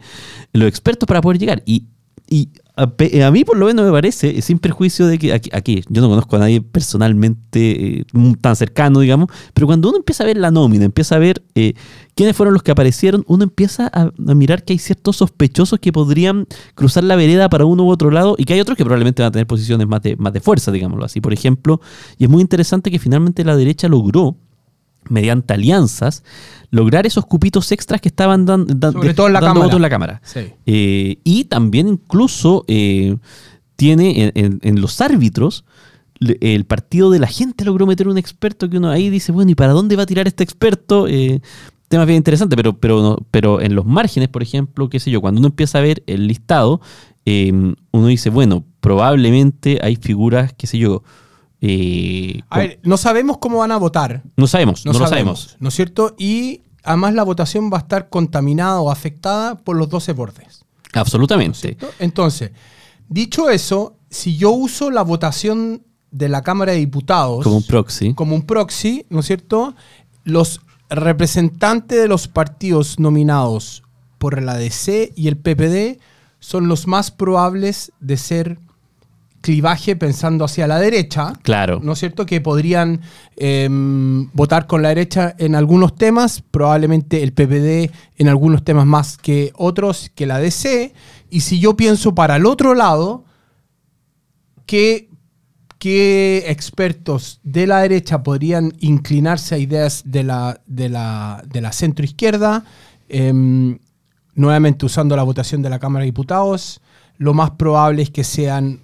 los 0.53 0.69
expertos 0.69 1.07
para 1.07 1.21
poder 1.21 1.39
llegar. 1.39 1.63
Y, 1.67 1.87
y 2.29 2.51
a, 2.75 2.87
pe- 2.87 3.23
a 3.23 3.31
mí 3.31 3.45
por 3.45 3.57
lo 3.59 3.67
menos 3.67 3.85
me 3.85 3.93
parece, 3.93 4.39
eh, 4.39 4.43
sin 4.43 4.59
perjuicio 4.59 5.07
de 5.07 5.19
que 5.19 5.33
aquí, 5.33 5.83
yo 5.89 6.01
no 6.01 6.09
conozco 6.09 6.37
a 6.37 6.39
nadie 6.39 6.61
personalmente 6.61 7.99
eh, 7.99 8.05
tan 8.41 8.57
cercano, 8.57 9.01
digamos, 9.01 9.29
pero 9.55 9.67
cuando 9.67 9.89
uno 9.89 9.99
empieza 9.99 10.25
a 10.25 10.27
ver 10.27 10.37
la 10.39 10.51
nómina, 10.51 10.85
empieza 10.85 11.17
a 11.17 11.19
ver 11.19 11.43
eh, 11.55 11.75
quiénes 12.15 12.37
fueron 12.37 12.55
los 12.55 12.63
que 12.63 12.71
aparecieron, 12.71 13.25
uno 13.27 13.45
empieza 13.45 13.89
a, 13.93 14.11
a 14.27 14.35
mirar 14.35 14.65
que 14.65 14.73
hay 14.73 14.79
ciertos 14.79 15.17
sospechosos 15.17 15.79
que 15.81 15.93
podrían 15.93 16.47
cruzar 16.75 17.05
la 17.05 17.17
vereda 17.17 17.49
para 17.49 17.65
uno 17.65 17.85
u 17.85 17.91
otro 17.91 18.11
lado 18.11 18.37
y 18.39 18.45
que 18.45 18.55
hay 18.55 18.61
otros 18.61 18.77
que 18.77 18.85
probablemente 18.85 19.23
van 19.23 19.29
a 19.29 19.33
tener 19.33 19.47
posiciones 19.47 19.87
más 19.87 20.03
de, 20.03 20.17
más 20.17 20.33
de 20.33 20.41
fuerza, 20.41 20.73
digámoslo 20.73 21.05
así. 21.05 21.21
Por 21.21 21.33
ejemplo, 21.33 21.81
y 22.19 22.25
es 22.25 22.31
muy 22.31 22.41
interesante 22.41 22.91
que 22.91 22.99
finalmente 22.99 23.45
la 23.45 23.57
derecha 23.57 23.89
logró 23.89 24.37
mediante 25.09 25.55
alianzas, 25.55 26.23
lograr 26.71 27.07
esos 27.07 27.27
cupitos 27.27 27.71
extras 27.73 28.01
que 28.01 28.09
estaban 28.09 28.47
dan- 28.47 28.67
dan- 28.69 28.93
Sobre 28.93 29.09
de- 29.09 29.15
todo 29.15 29.27
en 29.27 29.33
la 29.35 29.41
dando 29.41 29.49
Cámara. 29.55 29.65
votos 29.67 29.77
en 29.77 29.83
la 29.83 29.91
Cámara. 29.91 30.21
Sí. 30.25 30.41
Eh, 30.67 31.19
y 31.25 31.45
también 31.45 31.89
incluso 31.89 32.65
eh, 32.69 33.17
tiene 33.77 34.25
en, 34.25 34.33
en- 34.35 34.59
en 34.63 34.81
los 34.81 35.01
árbitros, 35.01 35.65
el 36.41 36.65
partido 36.67 37.11
de 37.11 37.19
la 37.19 37.27
gente 37.27 37.65
logró 37.65 37.85
meter 37.87 38.07
un 38.07 38.17
experto 38.17 38.71
que 38.71 38.79
uno 38.79 38.91
ahí 38.91 39.11
dice, 39.11 39.33
bueno, 39.33 39.51
¿y 39.51 39.55
para 39.57 39.73
dónde 39.73 39.97
va 39.97 40.05
a 40.05 40.07
tirar 40.07 40.29
este 40.29 40.45
experto? 40.45 41.09
Eh, 41.09 41.41
temas 41.89 42.07
bien 42.07 42.17
interesantes, 42.19 42.57
pero, 42.57 42.79
pero, 42.79 43.03
no- 43.03 43.19
pero 43.33 43.61
en 43.61 43.75
los 43.75 43.85
márgenes, 43.85 44.29
por 44.29 44.43
ejemplo, 44.43 44.89
qué 44.89 45.01
sé 45.01 45.11
yo, 45.11 45.21
cuando 45.21 45.41
uno 45.41 45.49
empieza 45.49 45.79
a 45.79 45.83
ver 45.83 46.03
el 46.07 46.27
listado, 46.29 46.81
eh, 47.27 47.53
uno 47.91 48.07
dice, 48.07 48.31
bueno, 48.31 48.65
probablemente 48.81 49.79
hay 49.83 49.97
figuras, 49.97 50.53
qué 50.57 50.67
sé 50.67 50.79
yo, 50.79 51.03
A 52.51 52.59
ver, 52.59 52.81
no 52.83 52.97
sabemos 52.97 53.39
cómo 53.39 53.59
van 53.59 53.73
a 53.73 53.77
votar. 53.77 54.23
no 54.37 54.47
sabemos, 54.47 54.85
no, 54.85 54.93
lo 54.93 55.07
sabemos. 55.07 55.57
¿No 55.61 55.69
es 55.69 55.75
cierto? 55.75 56.15
Y 56.19 56.63
además 56.83 57.15
la 57.15 57.23
votación 57.23 57.71
va 57.73 57.79
a 57.79 57.81
estar 57.81 58.09
contaminada 58.09 58.81
o 58.81 58.91
afectada 58.91 59.57
por 59.57 59.77
los 59.77 59.89
12 59.89 60.13
bordes. 60.13 60.65
Absolutamente. 60.93 61.77
Entonces, 61.99 62.51
dicho 63.09 63.49
eso, 63.49 63.97
si 64.11 64.37
yo 64.37 64.51
uso 64.51 64.91
la 64.91 65.03
votación 65.03 65.83
de 66.11 66.29
la 66.29 66.43
Cámara 66.43 66.73
de 66.73 66.79
Diputados 66.79 67.43
Como 67.43 67.57
un 67.57 67.63
proxy. 67.63 68.13
como 68.15 68.35
un 68.35 68.43
proxy, 68.43 69.07
¿no 69.09 69.21
es 69.21 69.27
cierto? 69.27 69.75
Los 70.25 70.61
representantes 70.91 71.99
de 71.99 72.09
los 72.09 72.29
partidos 72.29 72.99
nominados 72.99 73.83
por 74.19 74.43
la 74.43 74.57
DC 74.57 75.13
y 75.17 75.29
el 75.29 75.39
PPD 75.39 75.99
son 76.39 76.69
los 76.69 76.87
más 76.87 77.11
probables 77.11 77.93
de 78.01 78.17
ser 78.19 78.59
clivaje 79.43 79.97
pensando 79.97 80.45
hacia 80.47 80.67
la 80.67 80.79
derecha. 80.79 81.35
Claro. 81.43 81.81
¿No 81.83 81.93
es 81.93 81.99
cierto? 81.99 82.25
Que 82.25 82.41
podrían 82.41 83.03
em, 83.37 84.31
votar 84.33 84.67
con 84.67 84.81
la 84.81 84.89
derecha 84.89 85.35
en 85.39 85.55
algunos 85.55 85.95
temas, 85.97 86.43
probablemente 86.51 87.23
el 87.23 87.33
PPD 87.33 87.93
en 88.17 88.29
algunos 88.29 88.65
temas 88.65 88.87
más 88.87 89.19
que 89.19 89.53
otros, 89.57 90.11
que 90.15 90.25
la 90.25 90.39
DC. 90.39 90.95
Y 91.29 91.41
si 91.41 91.61
yo 91.61 91.77
pienso 91.77 92.15
para 92.15 92.37
el 92.37 92.47
otro 92.47 92.75
lado, 92.75 93.25
¿qué, 94.65 95.11
qué 95.79 96.45
expertos 96.47 97.41
de 97.43 97.67
la 97.67 97.81
derecha 97.81 98.23
podrían 98.23 98.73
inclinarse 98.79 99.57
a 99.57 99.59
ideas 99.59 100.05
de 100.07 100.23
la, 100.23 100.61
de 100.67 100.89
la, 100.89 101.43
de 101.47 101.61
la 101.61 101.73
centroizquierda? 101.73 102.65
Em, 103.09 103.79
nuevamente 104.35 104.87
usando 104.87 105.17
la 105.17 105.25
votación 105.25 105.63
de 105.63 105.69
la 105.69 105.79
Cámara 105.79 106.05
de 106.05 106.07
Diputados, 106.07 106.81
lo 107.19 107.35
más 107.35 107.51
probable 107.53 108.03
es 108.03 108.11
que 108.11 108.25
sean 108.25 108.81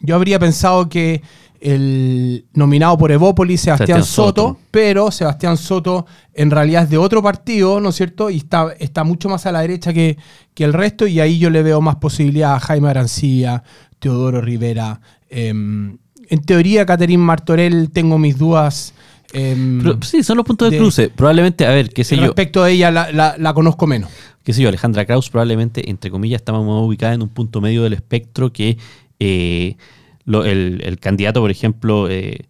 yo 0.00 0.14
habría 0.14 0.38
pensado 0.38 0.88
que 0.88 1.22
el 1.60 2.46
nominado 2.54 2.96
por 2.96 3.12
Evópolis, 3.12 3.60
Sebastián, 3.60 3.86
Sebastián 4.02 4.14
Soto, 4.14 4.42
Soto. 4.48 4.60
pero 4.70 5.10
Sebastián 5.10 5.56
Soto 5.58 6.06
en 6.34 6.50
realidad 6.50 6.84
es 6.84 6.90
de 6.90 6.96
otro 6.98 7.22
partido, 7.22 7.80
¿no 7.80 7.90
es 7.90 7.96
cierto? 7.96 8.30
Y 8.30 8.38
está, 8.38 8.72
está 8.78 9.04
mucho 9.04 9.28
más 9.28 9.44
a 9.46 9.52
la 9.52 9.60
derecha 9.60 9.92
que, 9.92 10.16
que 10.54 10.64
el 10.64 10.72
resto, 10.72 11.06
y 11.06 11.20
ahí 11.20 11.38
yo 11.38 11.50
le 11.50 11.62
veo 11.62 11.80
más 11.82 11.96
posibilidad 11.96 12.54
a 12.54 12.60
Jaime 12.60 12.88
Arancilla, 12.88 13.62
Teodoro 13.98 14.40
Rivera. 14.40 15.00
em, 15.28 15.98
en 16.28 16.42
teoría, 16.42 16.86
Caterín 16.86 17.20
Martorell, 17.20 17.90
tengo 17.90 18.16
mis 18.18 18.38
dudas. 18.38 18.94
em, 19.32 19.82
Pero, 19.82 19.98
sí, 20.02 20.22
son 20.22 20.36
los 20.38 20.46
puntos 20.46 20.70
de, 20.70 20.76
de- 20.76 20.80
cruce. 20.82 21.08
Probablemente, 21.10 21.66
a 21.66 21.70
ver, 21.70 21.90
qué 21.90 22.04
sé 22.04 22.16
yo, 22.16 22.22
respecto 22.22 22.62
a 22.62 22.70
ella, 22.70 22.90
la, 22.90 23.12
la- 23.12 23.34
la 23.36 23.52
conozco 23.52 23.86
menos. 23.86 24.10
qué 24.44 24.52
sé 24.54 24.62
yo, 24.62 24.68
Alejandra 24.68 25.04
Kraus 25.04 25.28
probablemente, 25.28 25.90
entre 25.90 26.10
comillas, 26.10 26.40
está 26.40 26.52
más 26.52 26.62
ubicada 26.62 27.12
en 27.14 27.22
un 27.22 27.28
punto 27.28 27.60
medio 27.60 27.82
del 27.82 27.92
espectro 27.92 28.52
que 28.52 28.78
eh, 29.20 29.76
lo- 30.24 30.44
el, 30.44 30.80
el 30.84 30.98
candidato, 30.98 31.40
por 31.40 31.50
ejemplo, 31.50 32.08
eh, 32.10 32.46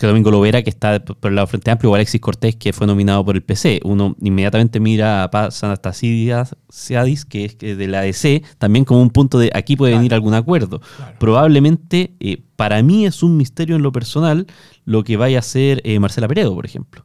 que 0.00 0.06
Domingo 0.06 0.30
Lovera, 0.30 0.62
que 0.62 0.70
está 0.70 1.04
por 1.04 1.30
el 1.30 1.34
lado 1.34 1.46
Frente 1.48 1.70
Amplio, 1.70 1.90
o 1.90 1.94
Alexis 1.94 2.18
Cortés, 2.20 2.56
que 2.56 2.72
fue 2.72 2.86
nominado 2.86 3.22
por 3.26 3.36
el 3.36 3.42
PC. 3.42 3.80
Uno 3.84 4.16
inmediatamente 4.22 4.80
mira 4.80 5.22
a 5.22 5.30
Paz 5.30 5.62
Anastasiadis, 5.64 7.24
que 7.26 7.44
es 7.44 7.58
de 7.58 7.86
la 7.88 8.00
ADC, 8.00 8.42
también 8.58 8.84
como 8.86 9.02
un 9.02 9.10
punto 9.10 9.38
de 9.38 9.50
aquí 9.54 9.76
puede 9.76 9.92
Claro. 9.92 10.00
venir 10.00 10.14
algún 10.14 10.34
acuerdo. 10.34 10.80
Claro. 10.96 11.16
Probablemente, 11.18 12.14
eh, 12.20 12.42
para 12.56 12.82
mí 12.82 13.04
es 13.06 13.22
un 13.22 13.36
misterio 13.36 13.76
en 13.76 13.82
lo 13.82 13.92
personal 13.92 14.46
lo 14.84 15.04
que 15.04 15.16
vaya 15.16 15.36
a 15.38 15.40
hacer 15.40 15.80
eh, 15.84 15.98
Marcela 15.98 16.28
Peredo, 16.28 16.54
por 16.54 16.64
ejemplo. 16.64 17.04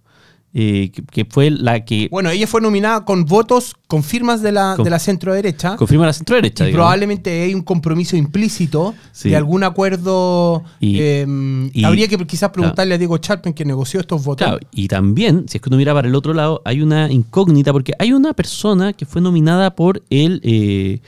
Eh, 0.59 0.89
que, 0.91 1.03
que 1.03 1.25
fue 1.25 1.51
la 1.51 1.85
que 1.85 2.07
Bueno, 2.09 2.31
ella 2.31 2.47
fue 2.47 2.61
nominada 2.61 3.05
con 3.05 3.25
votos, 3.25 3.75
con 3.85 4.01
firmas 4.01 4.41
de 4.41 4.51
la, 4.51 4.73
Con- 4.75 4.85
de 4.85 4.89
la 4.89 4.97
centro 4.97 5.31
derecha. 5.35 5.75
confirma 5.75 6.07
la 6.07 6.13
centro 6.13 6.35
derecha. 6.35 6.67
Y 6.67 6.73
probablemente 6.73 7.43
hay 7.43 7.53
un 7.53 7.61
compromiso 7.61 8.17
implícito 8.17 8.95
Sí. 9.11 9.29
de 9.29 9.35
algún 9.35 9.63
acuerdo. 9.63 10.63
Y- 10.79 10.99
em, 10.99 11.69
y- 11.73 11.83
habría 11.83 12.07
que 12.07 12.17
quizás 12.25 12.49
preguntarle 12.49 12.95
a 12.95 12.97
Diego 12.97 13.19
Charpen 13.19 13.53
que 13.53 13.65
negoció 13.65 13.99
estos 13.99 14.23
votos. 14.23 14.47
Claro, 14.47 14.59
y 14.71 14.87
también, 14.87 15.45
si 15.47 15.57
es 15.57 15.61
que 15.61 15.69
uno 15.69 15.77
mira 15.77 15.93
para 15.93 16.07
el 16.07 16.15
otro 16.15 16.33
lado, 16.33 16.63
hay 16.65 16.81
una 16.81 17.11
incógnita, 17.11 17.71
porque 17.71 17.93
hay 17.99 18.11
una 18.13 18.33
persona 18.33 18.93
que 18.93 19.05
fue 19.05 19.21
nominada 19.21 19.75
por 19.75 20.01
el, 20.09 20.41
eh, 20.43 21.01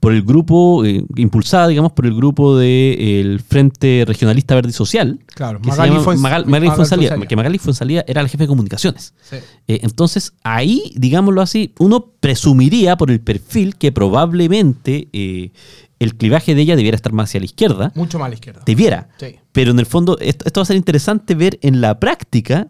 por 0.00 0.12
el 0.12 0.22
grupo, 0.22 0.84
eh, 0.84 1.04
impulsada, 1.16 1.66
digamos, 1.66 1.90
por 1.92 2.06
el 2.06 2.14
grupo 2.14 2.56
del 2.56 3.40
Frente 3.40 4.04
Regionalista 4.06 4.54
Verde 4.54 4.70
y 4.70 4.72
Social. 4.72 5.18
Claro, 5.26 5.60
que 5.60 5.68
Magali 5.68 5.90
Magal- 6.18 6.46
Magali 6.46 6.70
Fuenzalía. 6.70 7.16
que 7.26 7.34
Magali 7.36 7.58
Fuenzalía 7.58 8.04
era 8.06 8.22
la 8.22 8.28
jefe 8.28 8.44
de 8.44 8.48
comunicaciones. 8.48 9.12
Sí. 9.28 9.36
Eh, 9.66 9.80
entonces, 9.82 10.34
ahí, 10.44 10.92
digámoslo 10.94 11.40
así, 11.42 11.74
uno 11.80 12.12
presumiría 12.20 12.96
por 12.96 13.10
el 13.10 13.20
perfil 13.20 13.74
que 13.74 13.90
probablemente 13.90 15.08
eh, 15.12 15.50
el 15.98 16.14
clivaje 16.14 16.54
de 16.54 16.62
ella 16.62 16.76
debiera 16.76 16.94
estar 16.94 17.12
más 17.12 17.30
hacia 17.30 17.40
la 17.40 17.46
izquierda. 17.46 17.92
Mucho 17.96 18.20
más 18.20 18.26
a 18.26 18.28
la 18.28 18.34
izquierda. 18.34 18.62
Debiera. 18.64 19.08
Sí. 19.18 19.34
Pero 19.50 19.72
en 19.72 19.80
el 19.80 19.86
fondo, 19.86 20.16
esto, 20.20 20.44
esto 20.46 20.60
va 20.60 20.62
a 20.62 20.66
ser 20.66 20.76
interesante 20.76 21.34
ver 21.34 21.58
en 21.60 21.80
la 21.80 21.98
práctica, 21.98 22.68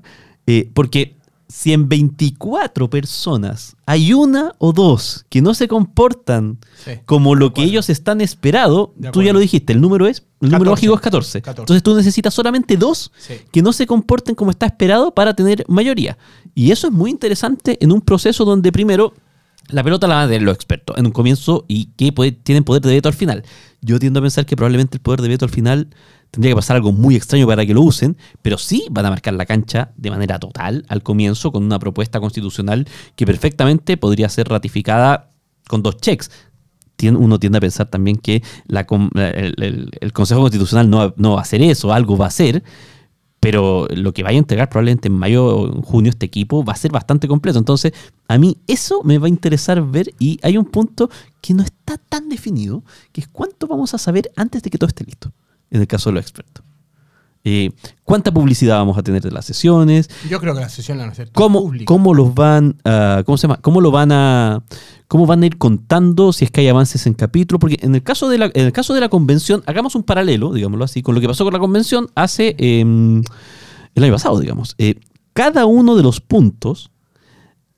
porque 0.73 1.18
si 1.49 1.73
en 1.73 1.89
24 1.89 2.91
personas 2.91 3.75
hay 3.87 4.13
una 4.13 4.53
o 4.59 4.73
dos 4.73 5.25
que 5.31 5.41
no 5.41 5.55
se 5.55 5.67
comportan 5.67 6.59
Sí, 6.85 6.93
como 7.07 7.35
lo 7.35 7.55
que 7.55 7.63
ellos 7.63 7.89
están 7.89 8.21
esperado, 8.21 8.95
tú 9.13 9.23
ya 9.23 9.33
lo 9.33 9.39
dijiste, 9.39 9.73
el 9.73 9.81
número 9.81 10.07
es, 10.07 10.25
el 10.41 10.51
número 10.51 10.71
14. 10.71 10.71
mágico 10.73 10.95
es 10.95 11.01
14. 11.01 11.43
14. 11.43 11.63
Entonces 11.63 11.83
tú 11.83 11.97
necesitas 11.97 12.35
solamente 12.35 12.77
dos 12.77 13.13
Sí. 13.19 13.35
que 13.51 13.63
no 13.63 13.73
se 13.73 13.87
comporten 13.87 14.35
como 14.35 14.51
está 14.51 14.67
esperado 14.67 15.15
para 15.15 15.35
tener 15.35 15.65
mayoría. 15.69 16.19
Y 16.55 16.71
eso 16.71 16.89
es 16.89 16.93
muy 16.93 17.11
interesante 17.11 17.79
en 17.81 17.93
un 17.93 18.03
proceso 18.03 18.45
donde 18.45 18.71
primero 18.71 19.15
la 19.71 19.83
pelota 19.83 20.07
la 20.07 20.15
van 20.17 20.25
a 20.25 20.29
tener 20.29 20.43
los 20.43 20.55
expertos 20.55 20.97
en 20.99 21.07
un 21.07 21.13
comienzo 21.13 21.65
y 21.69 21.87
que 21.97 22.13
puede- 22.13 22.33
tienen 22.33 22.65
poder 22.65 22.83
de 22.83 22.91
veto 22.95 23.09
al 23.09 23.15
final. 23.15 23.43
Yo 23.81 23.99
tiendo 23.99 24.19
a 24.21 24.23
pensar 24.23 24.45
que 24.47 24.57
probablemente 24.57 24.97
el 24.97 25.01
poder 25.03 25.21
de 25.23 25.29
veto 25.29 25.45
al 25.45 25.51
final 25.51 25.89
tendría 26.31 26.53
que 26.53 26.57
pasar 26.57 26.77
algo 26.77 26.93
muy 26.93 27.17
extraño 27.17 27.47
para 27.47 27.65
que 27.65 27.75
lo 27.75 27.83
usen, 27.83 28.17
pero 28.43 28.59
sí 28.59 28.87
van 28.91 29.07
a 29.07 29.11
marcar 29.11 29.35
la 29.35 29.47
cancha 29.47 29.93
de 29.97 30.11
manera 30.11 30.39
total 30.39 30.85
al 30.89 31.03
comienzo 31.03 31.53
con 31.53 31.65
una 31.65 31.79
propuesta 31.79 32.21
constitucional 32.21 32.87
que 33.17 33.27
perfectamente 33.27 33.97
podría 33.97 34.29
ser 34.29 34.49
ratificada 34.49 35.33
con 35.69 35.83
dos. 35.83 35.97
Tien- 36.97 37.17
Uno 37.17 37.39
tiende 37.39 37.59
a 37.59 37.61
pensar 37.61 37.89
también 37.89 38.17
que 38.17 38.43
el, 38.69 40.13
Consejo 40.13 40.41
Constitucional 40.41 40.91
no 40.91 41.33
va 41.33 41.39
a 41.39 41.43
hacer 41.43 41.63
eso, 41.63 41.93
algo 41.93 42.17
va 42.17 42.25
a 42.27 42.29
hacer, 42.29 42.63
pero 43.41 43.87
lo 43.95 44.13
que 44.13 44.23
vaya 44.25 44.37
a 44.37 44.39
entregar 44.41 44.69
probablemente 44.69 45.07
en 45.09 45.15
mayo 45.15 45.47
o 45.47 45.77
en 45.77 45.83
junio 45.83 46.11
este 46.11 46.27
equipo 46.27 46.65
va 46.65 46.73
a 46.73 46.77
ser 46.77 46.91
bastante 46.91 47.29
completo. 47.29 47.59
Entonces, 47.59 47.93
a 48.27 48.37
mí 48.37 48.57
eso 48.67 49.03
me 49.05 49.19
va 49.19 49.27
a 49.27 49.29
interesar 49.29 49.81
ver 49.81 50.13
y 50.19 50.41
hay 50.43 50.57
un 50.57 50.65
punto 50.65 51.09
que 51.41 51.55
no 51.55 51.63
está 51.63 51.99
tan 51.99 52.29
definido, 52.29 52.83
que 53.13 53.21
es 53.21 53.29
cuánto 53.29 53.69
vamos 53.69 53.95
a 53.95 53.99
saber 53.99 54.33
antes 54.37 54.63
de 54.63 54.71
que 54.71 54.79
todo 54.79 54.89
esté 54.89 55.05
listo, 55.05 55.33
en 55.71 55.81
el 55.81 55.87
caso 55.87 56.11
de 56.11 56.15
los 56.15 56.23
expertos. 56.23 56.65
Eh, 57.45 57.71
¿Cuánta 58.05 58.33
publicidad 58.33 58.77
vamos 58.77 58.99
a 58.99 59.03
tener 59.03 59.23
de 59.23 59.31
las 59.31 59.45
sesiones? 59.45 60.11
Yo 60.29 60.41
creo 60.41 60.55
que 60.55 60.61
la 60.61 60.69
sesión 60.69 60.99
la 60.99 61.05
van 61.05 61.11
a 61.11 61.13
hacer 61.13 61.31
¿Cómo, 61.33 61.73
cómo 61.85 62.13
los 62.13 62.35
van 62.35 62.77
a, 62.85 63.23
cómo 63.25 63.39
se 63.39 63.47
llama? 63.47 63.59
¿Cómo 63.63 63.81
lo 63.81 63.91
van 63.91 64.13
a 64.13 64.63
cómo 65.07 65.25
van 65.25 65.43
a 65.43 65.47
ir 65.47 65.57
contando 65.57 66.33
si 66.33 66.45
es 66.45 66.51
que 66.51 66.61
hay 66.61 66.69
avances 66.69 67.07
en 67.07 67.15
capítulo? 67.15 67.59
Porque 67.59 67.79
en 67.81 67.95
el 67.95 68.03
caso 68.03 68.29
de 68.29 68.39
la, 68.39 68.47
en 68.53 68.67
el 68.67 68.73
caso 68.73 68.93
de 68.93 69.01
la 69.01 69.09
convención, 69.09 69.63
hagamos 69.67 69.95
un 69.95 70.03
paralelo, 70.03 70.53
digámoslo 70.53 70.85
así, 70.85 71.01
con 71.03 71.15
lo 71.15 71.21
que 71.21 71.29
pasó 71.29 71.45
con 71.45 71.53
la 71.55 71.61
convención 71.61 72.09
hace 72.15 72.55
eh, 72.59 72.81
el 72.81 74.05
año 74.05 74.13
pasado, 74.13 74.41
digamos. 74.41 74.75
Eh, 74.79 74.97
cada 75.33 75.65
uno 75.65 75.97
de 75.97 76.03
los 76.03 76.21
puntos 76.21 76.91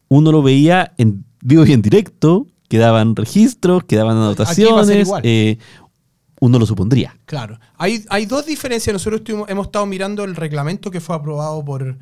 uno 0.08 0.32
lo 0.32 0.42
veía 0.42 0.92
en 0.98 1.24
vivo 1.42 1.64
y 1.64 1.72
en 1.72 1.82
directo, 1.82 2.46
quedaban 2.68 3.14
registros, 3.14 3.84
quedaban 3.84 4.16
ser 4.16 4.22
anotaciones, 4.22 5.08
eh, 5.22 5.58
uno 6.40 6.58
lo 6.58 6.66
supondría. 6.66 7.16
Claro. 7.26 7.58
Hay, 7.76 8.04
hay 8.08 8.26
dos 8.26 8.46
diferencias. 8.46 8.92
Nosotros 8.92 9.20
estuvimos- 9.20 9.48
hemos 9.48 9.66
estado 9.66 9.86
mirando 9.86 10.24
el 10.24 10.34
reglamento 10.36 10.90
que 10.90 11.00
fue 11.00 11.14
aprobado 11.16 11.64
por, 11.64 11.98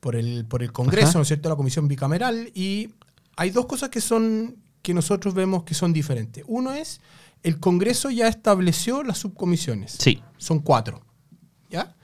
por, 0.00 0.14
el, 0.16 0.44
por 0.46 0.62
el 0.62 0.72
Congreso, 0.72 1.08
Ajá. 1.08 1.18
¿no 1.18 1.22
es 1.22 1.28
cierto? 1.28 1.48
La 1.48 1.56
Comisión 1.56 1.88
Bicameral. 1.88 2.50
Y 2.54 2.90
hay 3.36 3.50
dos 3.50 3.66
cosas 3.66 3.88
que 3.88 4.00
son 4.00 4.56
que 4.82 4.94
nosotros 4.94 5.34
vemos 5.34 5.64
que 5.64 5.74
son 5.74 5.92
diferentes. 5.92 6.44
Uno 6.46 6.72
es, 6.72 7.00
el 7.42 7.58
Congreso 7.58 8.10
ya 8.10 8.28
estableció 8.28 9.02
las 9.02 9.18
subcomisiones. 9.18 9.96
Sí. 9.98 10.22
Son 10.36 10.60
cuatro. 10.60 11.02
¿Ya? 11.70 11.94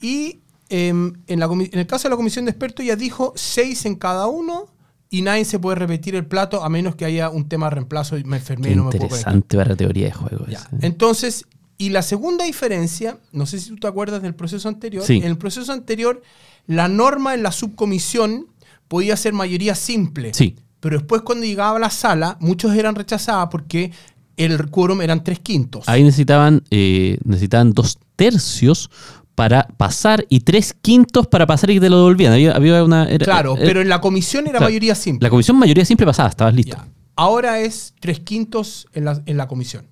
Y 0.00 0.40
em, 0.68 1.14
en, 1.26 1.40
la 1.40 1.46
en 1.46 1.78
el 1.78 1.86
caso 1.86 2.04
de 2.04 2.10
la 2.10 2.16
comisión 2.16 2.44
de 2.44 2.50
expertos 2.52 2.84
ya 2.84 2.94
dijo 2.96 3.32
seis 3.36 3.86
en 3.86 3.94
cada 3.96 4.26
uno 4.26 4.66
y 5.10 5.22
nadie 5.22 5.44
se 5.44 5.58
puede 5.58 5.76
repetir 5.76 6.14
el 6.14 6.26
plato 6.26 6.62
a 6.64 6.68
menos 6.68 6.94
que 6.96 7.04
haya 7.04 7.30
un 7.30 7.48
tema 7.48 7.66
de 7.66 7.76
reemplazo 7.76 8.18
y 8.18 8.24
me 8.24 8.36
enfermé 8.36 8.68
Qué 8.68 8.72
y 8.72 8.76
no 8.76 8.84
me 8.84 8.90
puedo 8.90 9.04
interesante 9.04 9.56
para 9.56 9.70
la 9.70 9.76
teoría 9.76 10.06
de 10.06 10.12
juego. 10.12 10.46
Ya. 10.46 10.58
ese. 10.58 10.68
Entonces, 10.86 11.44
y 11.78 11.90
la 11.90 12.02
segunda 12.02 12.44
diferencia, 12.44 13.18
no 13.32 13.46
sé 13.46 13.58
si 13.60 13.70
tú 13.70 13.76
te 13.76 13.86
acuerdas 13.86 14.20
del 14.22 14.34
proceso 14.34 14.68
anterior, 14.68 15.04
Sí. 15.04 15.16
en 15.18 15.24
el 15.24 15.38
proceso 15.38 15.72
anterior 15.72 16.22
la 16.66 16.88
norma 16.88 17.34
en 17.34 17.42
la 17.42 17.52
subcomisión 17.52 18.46
podía 18.88 19.16
ser 19.16 19.32
mayoría 19.32 19.74
simple. 19.74 20.34
Sí. 20.34 20.56
Pero 20.80 20.98
después 20.98 21.22
cuando 21.22 21.44
llegaba 21.46 21.76
a 21.76 21.80
la 21.80 21.90
sala, 21.90 22.36
muchos 22.40 22.74
eran 22.74 22.94
rechazados 22.94 23.48
porque 23.50 23.90
el 24.36 24.70
quórum 24.70 25.00
eran 25.02 25.24
tres 25.24 25.40
quintos. 25.40 25.88
Ahí 25.88 26.02
necesitaban, 26.04 26.62
eh, 26.70 27.18
necesitaban 27.24 27.72
dos 27.72 27.98
tercios 28.16 28.90
para 29.38 29.68
pasar 29.76 30.26
y 30.28 30.40
tres 30.40 30.74
quintos 30.82 31.28
para 31.28 31.46
pasar 31.46 31.70
y 31.70 31.74
que 31.74 31.80
te 31.80 31.88
lo 31.88 31.98
devolvían. 31.98 32.32
Había, 32.32 32.50
había 32.56 32.82
una, 32.82 33.08
era- 33.08 33.24
Claro, 33.24 33.54
era- 33.56 33.64
pero 33.66 33.80
en 33.80 33.88
la 33.88 34.00
comisión 34.00 34.44
era 34.48 34.58
claro, 34.58 34.64
mayoría 34.66 34.96
simple. 34.96 35.24
La 35.26 35.30
comisión 35.30 35.56
mayoría 35.56 35.84
siempre 35.84 36.04
pasaba, 36.04 36.28
estabas 36.28 36.52
listo. 36.54 36.76
Ya. 36.76 36.88
Ahora 37.14 37.60
es 37.60 37.94
tres 38.00 38.18
quintos 38.18 38.88
en 38.94 39.04
la, 39.04 39.22
en 39.26 39.36
la 39.36 39.46
comisión. 39.46 39.86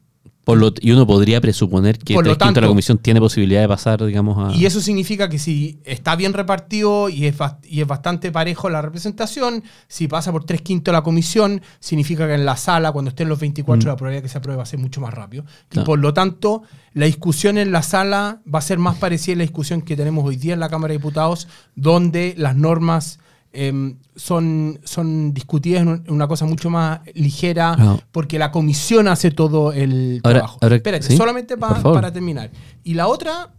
Por 0.47 0.59
lo, 0.59 0.73
y 0.81 0.93
uno 0.93 1.05
podría 1.09 1.41
presuponer 1.41 1.99
que 1.99 2.15
Por 2.15 2.25
lo 2.25 2.31
tres 2.31 2.37
quintos 2.37 2.55
de 2.55 2.61
la 2.61 2.67
tanto- 2.67 2.69
comisión 2.71 2.99
tiene 2.99 3.19
posibilidad 3.19 3.61
de 3.63 3.67
pasar, 3.67 4.05
digamos, 4.07 4.39
a. 4.39 4.57
Y 4.57 4.65
eso 4.65 4.81
significa 4.81 5.29
que 5.29 5.41
si 5.41 5.81
está 5.85 6.15
bien 6.15 6.33
repartido 6.35 7.09
y 7.09 7.27
es, 7.27 7.35
y 7.65 7.81
es 7.81 7.87
bastante 7.89 8.31
parejo 8.31 8.71
la 8.71 8.81
representación, 8.81 9.65
si 9.89 10.07
pasa 10.07 10.31
por 10.31 10.45
tres 10.45 10.63
quintos 10.63 10.93
la 10.93 11.03
comisión, 11.03 11.63
significa 11.81 12.29
que 12.29 12.35
en 12.35 12.45
la 12.47 12.57
sala, 12.57 12.93
cuando 12.93 13.09
estén 13.09 13.29
los 13.29 13.41
24, 13.41 13.89
Mm. 13.89 13.91
la 13.91 13.97
probabilidad 13.97 14.23
de 14.23 14.29
que 14.29 14.29
se 14.33 14.39
apruebe 14.39 14.57
va 14.59 14.63
a 14.63 14.67
ser 14.67 14.79
mucho 14.79 15.01
más 15.01 15.13
rápido. 15.13 15.45
Y 15.73 15.81
por 15.81 15.99
lo 15.99 16.15
tanto, 16.15 16.63
la 16.95 17.07
discusión 17.07 17.59
en 17.59 17.73
la 17.73 17.83
sala 17.83 18.41
va 18.47 18.61
a 18.61 18.63
ser 18.63 18.79
más 18.79 18.99
parecida 18.99 19.35
a 19.35 19.39
la 19.39 19.43
discusión 19.43 19.83
que 19.83 19.97
tenemos 19.97 20.25
hoy 20.25 20.37
día 20.37 20.55
en 20.55 20.61
la 20.61 20.69
Cámara 20.69 20.93
de 20.93 20.99
Diputados, 20.99 21.49
donde 21.75 22.35
las 22.39 22.55
normas 22.55 23.19
em, 23.53 23.97
son, 24.15 24.79
son 24.85 25.33
discutidas 25.33 25.83
en 25.83 25.89
un- 25.89 26.05
en 26.07 26.13
una 26.13 26.29
cosa 26.29 26.45
mucho 26.45 26.69
más 26.71 27.01
ligera, 27.15 27.75
Claro. 27.77 28.01
porque 28.13 28.39
la 28.39 28.51
comisión 28.53 29.09
hace 29.09 29.31
todo 29.31 29.73
el 29.73 30.21
Ahora- 30.25 30.39
trabajo. 30.41 30.59
ahora- 30.63 30.77
Espérate, 30.77 31.07
¿sí? 31.07 31.17
solamente 31.17 31.57
pa- 31.57 31.83
para 31.83 32.13
terminar. 32.13 32.51
Y 32.85 32.95
la 32.95 33.09
otra 33.09 33.53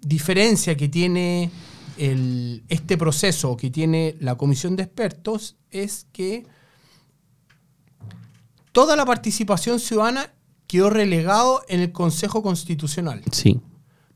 diferencia 0.00 0.76
que 0.76 0.88
tiene 0.88 1.50
el- 1.98 2.64
este 2.68 2.96
proceso, 2.98 3.56
que 3.56 3.70
tiene 3.70 4.16
la 4.20 4.34
comisión 4.36 4.76
de 4.76 4.82
expertos, 4.84 5.56
es 5.70 6.06
que 6.12 6.46
toda 8.72 8.96
la 8.96 9.04
participación 9.04 9.78
ciudadana 9.78 10.32
quedó 10.66 10.90
relegado 10.90 11.62
en 11.68 11.80
el 11.80 11.92
Consejo 11.92 12.42
Constitucional. 12.42 13.22
Sí. 13.30 13.60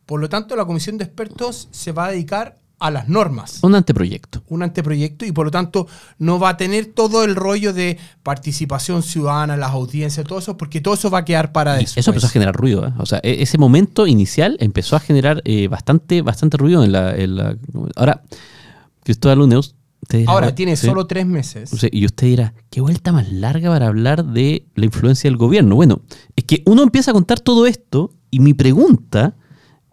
Por 0.06 0.20
lo 0.20 0.28
tanto, 0.28 0.56
la 0.56 0.64
comisión 0.64 0.98
de 0.98 1.04
expertos 1.04 1.68
se 1.70 1.92
va 1.92 2.06
a 2.06 2.10
dedicar 2.10 2.58
a 2.80 2.90
las 2.90 3.08
normas 3.08 3.58
Un 3.62 3.74
anteproyecto. 3.74 4.42
un 4.48 4.62
anteproyecto 4.62 5.24
y 5.24 5.32
por 5.32 5.46
lo 5.46 5.50
tanto 5.50 5.86
no 6.18 6.38
va 6.38 6.50
a 6.50 6.56
tener 6.56 6.86
todo 6.86 7.24
el 7.24 7.34
rollo 7.34 7.72
de 7.72 7.98
participación 8.22 9.02
ciudadana, 9.02 9.56
las 9.56 9.70
audiencias, 9.72 10.26
todo 10.26 10.38
eso, 10.38 10.56
porque 10.56 10.80
todo 10.80 10.94
eso 10.94 11.10
va 11.10 11.18
a 11.18 11.24
quedar 11.24 11.52
para 11.52 11.76
Y 11.76 11.80
después. 11.84 11.98
Eso 11.98 12.10
empezó 12.10 12.26
a 12.26 12.30
generar 12.30 12.54
ruido. 12.54 12.86
¿eh? 12.86 12.92
O 12.98 13.06
sea, 13.06 13.18
e- 13.22 13.42
ese 13.42 13.58
momento 13.58 14.06
inicial 14.06 14.56
empezó 14.60 14.94
a 14.96 15.00
generar 15.00 15.42
eh, 15.44 15.66
bastante, 15.68 16.22
bastante 16.22 16.56
ruido 16.56 16.84
en 16.84 16.92
la, 16.92 17.16
en 17.16 17.36
la- 17.36 17.56
Ahora, 17.96 18.22
Cristóbal 19.02 19.38
dirá, 20.10 20.30
Ahora 20.30 20.54
tiene 20.54 20.76
sí. 20.76 20.86
solo 20.86 21.06
tres 21.06 21.26
meses. 21.26 21.70
Y 21.90 22.04
usted 22.06 22.26
dirá, 22.28 22.54
¿qué 22.70 22.80
vuelta 22.80 23.12
más 23.12 23.30
larga 23.32 23.70
para 23.70 23.88
hablar 23.88 24.24
de 24.24 24.66
la 24.74 24.84
influencia 24.84 25.28
del 25.28 25.36
gobierno? 25.36 25.74
Bueno, 25.74 26.00
es 26.36 26.44
que 26.44 26.62
uno 26.66 26.82
empieza 26.82 27.10
a 27.10 27.14
contar 27.14 27.40
todo 27.40 27.66
esto 27.66 28.12
y 28.30 28.40
mi 28.40 28.54
pregunta, 28.54 29.34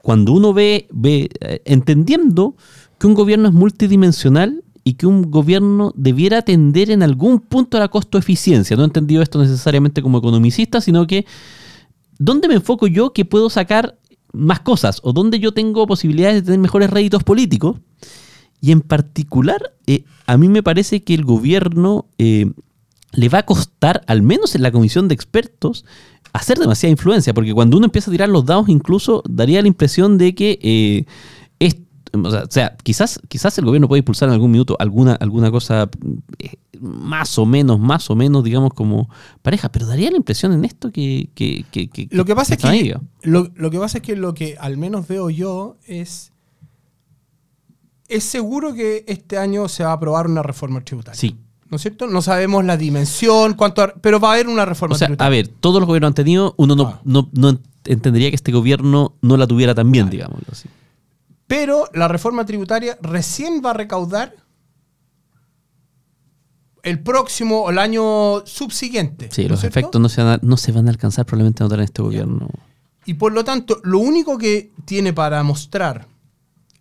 cuando 0.05 0.33
uno 0.33 0.53
ve, 0.53 0.87
ve 0.91 1.31
eh, 1.39 1.63
entendiendo 1.65 2.55
que 2.99 3.07
un 3.07 3.15
gobierno 3.15 3.47
es 3.47 3.55
multidimensional 3.55 4.63
y 4.83 4.93
que 4.93 5.07
un 5.07 5.31
gobierno 5.31 5.93
debiera 5.95 6.37
atender 6.37 6.91
en 6.91 7.01
algún 7.01 7.39
punto 7.39 7.77
a 7.77 7.79
la 7.79 7.87
costo 7.87 8.19
eficiencia, 8.19 8.77
no 8.77 8.83
he 8.83 8.85
entendido 8.85 9.23
esto 9.23 9.41
necesariamente 9.41 10.03
como 10.03 10.19
economicista, 10.19 10.79
sino 10.79 11.07
que 11.07 11.25
¿dónde 12.19 12.47
me 12.47 12.53
enfoco 12.53 12.85
yo 12.85 13.13
que 13.13 13.25
puedo 13.25 13.49
sacar 13.49 13.97
más 14.31 14.59
cosas? 14.59 14.99
¿O 15.01 15.11
dónde 15.11 15.39
yo 15.39 15.53
tengo 15.53 15.87
posibilidades 15.87 16.35
de 16.35 16.41
tener 16.43 16.59
mejores 16.59 16.91
réditos 16.91 17.23
políticos? 17.23 17.77
Y 18.61 18.73
en 18.73 18.81
particular, 18.81 19.73
eh, 19.87 20.03
a 20.27 20.37
mí 20.37 20.49
me 20.49 20.61
parece 20.61 21.03
que 21.03 21.15
el 21.15 21.25
gobierno 21.25 22.05
eh, 22.19 22.51
le 23.15 23.29
va 23.29 23.39
a 23.39 23.43
costar, 23.45 24.01
al 24.07 24.21
menos 24.21 24.55
en 24.55 24.61
la 24.61 24.71
comisión 24.71 25.07
de 25.07 25.15
expertos, 25.15 25.85
hacer 26.33 26.57
demasiada 26.57 26.91
influencia, 26.91 27.33
porque 27.33 27.53
cuando 27.53 27.77
uno 27.77 27.85
empieza 27.85 28.09
a 28.09 28.13
tirar 28.13 28.29
los 28.29 28.45
dados, 28.45 28.67
incluso 28.69 29.23
daría 29.29 29.61
la 29.61 29.67
impresión 29.67 30.17
de 30.17 30.35
que 30.35 30.59
eh, 30.61 31.05
es- 31.59 31.77
o 32.13 32.31
sea, 32.31 32.43
o 32.43 32.51
sea, 32.51 32.77
quizás, 32.83 33.19
quizás 33.27 33.57
el 33.57 33.65
gobierno 33.65 33.87
puede 33.87 33.99
impulsar 33.99 34.29
en 34.29 34.33
algún 34.33 34.51
minuto 34.51 34.75
alguna, 34.79 35.15
alguna 35.15 35.51
cosa 35.51 35.89
eh, 36.39 36.55
más 36.79 37.37
o 37.39 37.45
menos, 37.45 37.79
más 37.79 38.09
o 38.09 38.15
menos, 38.15 38.43
digamos, 38.43 38.73
como 38.73 39.09
pareja, 39.41 39.69
pero 39.69 39.85
daría 39.85 40.11
la 40.11 40.17
impresión 40.17 40.51
en 40.53 40.65
esto 40.65 40.91
que... 40.91 41.29
que, 41.35 41.65
que- 41.71 41.89
que- 41.89 42.07
Lo 42.11 42.25
que 42.25 42.35
pasa 42.35 42.53
es 42.53 42.59
que 42.61 42.95
lo, 43.23 43.49
lo 43.55 43.71
que 43.71 43.79
pasa 43.79 43.97
es 43.99 44.01
que 44.03 44.15
lo 44.15 44.33
que 44.33 44.57
al 44.59 44.77
menos 44.77 45.07
veo 45.07 45.29
yo 45.29 45.77
es 45.87 46.31
es 48.07 48.23
seguro 48.23 48.73
que 48.75 49.03
este 49.07 49.37
año 49.37 49.67
se 49.67 49.83
va 49.83 49.89
a 49.91 49.93
aprobar 49.93 50.27
una 50.27 50.43
reforma 50.43 50.83
tributaria. 50.83 51.19
Sí. 51.19 51.35
¿No 51.69 51.77
es 51.77 51.81
cierto? 51.81 52.05
No 52.07 52.21
sabemos 52.21 52.63
la 52.63 52.77
dimensión, 52.77 53.53
cuánto, 53.55 53.91
pero 54.01 54.19
va 54.19 54.29
a 54.29 54.33
haber 54.33 54.47
una 54.47 54.65
reforma 54.65 54.95
O 54.95 54.97
sea, 54.97 55.05
a 55.05 55.09
tributaria. 55.09 55.29
ver, 55.43 55.47
todos 55.59 55.79
los 55.81 55.87
gobiernos 55.87 56.09
han 56.09 56.13
tenido, 56.15 56.53
uno 56.57 56.75
no, 56.75 56.83
Ah. 56.87 57.01
no, 57.03 57.29
no 57.33 57.59
entendería 57.85 58.29
que 58.29 58.35
este 58.35 58.51
gobierno 58.51 59.15
no 59.21 59.35
la 59.37 59.47
tuviera 59.47 59.73
tan 59.73 59.91
bien, 59.91 60.09
digámoslo 60.09 60.45
así. 60.51 60.69
Pero 61.47 61.89
la 61.93 62.07
reforma 62.07 62.45
tributaria 62.45 62.97
recién 63.01 63.61
va 63.65 63.71
a 63.71 63.73
recaudar 63.73 64.35
el 66.83 66.99
próximo 66.99 67.61
o 67.63 67.69
el 67.71 67.79
año 67.79 68.45
subsiguiente. 68.45 69.29
Sí, 69.31 69.43
¿no 69.43 69.49
los 69.49 69.59
cierto? 69.61 69.79
efectos 69.79 70.01
no 70.01 70.09
se, 70.09 70.21
van 70.23 70.33
a, 70.33 70.39
no 70.43 70.57
se 70.57 70.71
van 70.71 70.87
a 70.87 70.91
alcanzar 70.91 71.25
probablemente 71.25 71.63
a 71.63 71.65
notar 71.65 71.79
en 71.79 71.85
este 71.85 72.01
gobierno. 72.01 72.47
Y 73.05 73.15
por 73.15 73.33
lo 73.33 73.43
tanto, 73.43 73.79
lo 73.83 73.99
único 73.99 74.37
que 74.37 74.71
tiene 74.85 75.13
para 75.13 75.41
mostrar 75.43 76.07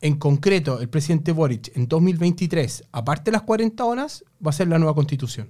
en 0.05 0.17
concreto 0.17 0.81
el 0.83 0.89
presidente 0.91 1.33
Boric 1.33 1.73
en 1.77 1.89
2023, 1.89 2.85
aparte 2.93 3.31
de 3.31 3.33
las 3.33 3.43
40 3.43 3.83
horas, 3.85 4.23
va 4.45 4.51
a 4.51 4.53
ser 4.53 4.69
la 4.69 4.79
nueva 4.79 4.95
constitución. 4.95 5.49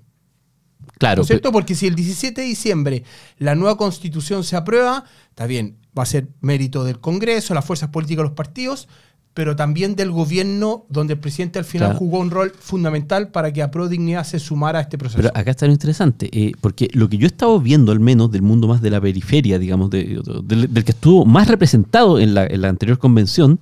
Claro, 0.99 1.17
¿No 1.17 1.23
es 1.23 1.29
cierto? 1.29 1.51
Porque 1.51 1.75
si 1.75 1.87
el 1.89 1.97
17 1.97 2.41
de 2.41 2.47
diciembre 2.47 3.03
la 3.39 3.57
nueva 3.57 3.77
constitución 3.77 4.45
se 4.45 4.55
aprueba, 4.55 5.05
está 5.31 5.47
bien, 5.47 5.79
va 5.99 6.05
a 6.05 6.07
ser 6.07 6.29
mérito 6.41 6.85
del 6.85 7.01
Congreso, 7.01 7.53
las 7.53 7.65
fuerzas 7.65 7.89
políticas, 7.91 8.23
los 8.23 8.33
partidos, 8.35 8.87
pero 9.33 9.57
también 9.57 9.97
del 9.97 10.13
gobierno, 10.13 10.87
donde 10.89 11.15
el 11.15 11.19
presidente 11.19 11.59
al 11.59 11.65
final 11.65 11.89
Claro. 11.89 11.99
jugó 11.99 12.21
un 12.21 12.31
rol 12.31 12.53
fundamental 12.57 13.33
para 13.33 13.53
que 13.53 13.61
a 13.63 13.73
Pro 13.73 13.89
Dignidad 13.89 14.23
se 14.25 14.39
sumara 14.39 14.79
a 14.79 14.83
este 14.83 14.97
proceso. 14.97 15.17
Pero 15.21 15.31
acá 15.35 15.51
está 15.51 15.67
lo 15.67 15.73
interesante, 15.73 16.29
eh, 16.33 16.53
porque 16.61 16.89
lo 16.93 17.09
que 17.09 17.17
yo 17.19 17.27
he 17.27 17.33
estado 17.35 17.59
viendo, 17.59 17.91
al 17.91 17.99
menos 17.99 18.31
del 18.31 18.43
mundo 18.43 18.69
más 18.69 18.81
de 18.81 18.91
la 18.91 19.01
periferia, 19.01 19.59
digamos, 19.59 19.91
de- 19.91 20.05
de- 20.23 20.43
del, 20.45 20.73
del 20.73 20.85
que 20.85 20.93
estuvo 20.93 21.25
más 21.25 21.49
representado 21.49 22.21
en 22.21 22.35
la, 22.35 22.47
en 22.47 22.61
la 22.61 22.69
anterior 22.69 22.99
convención, 22.99 23.59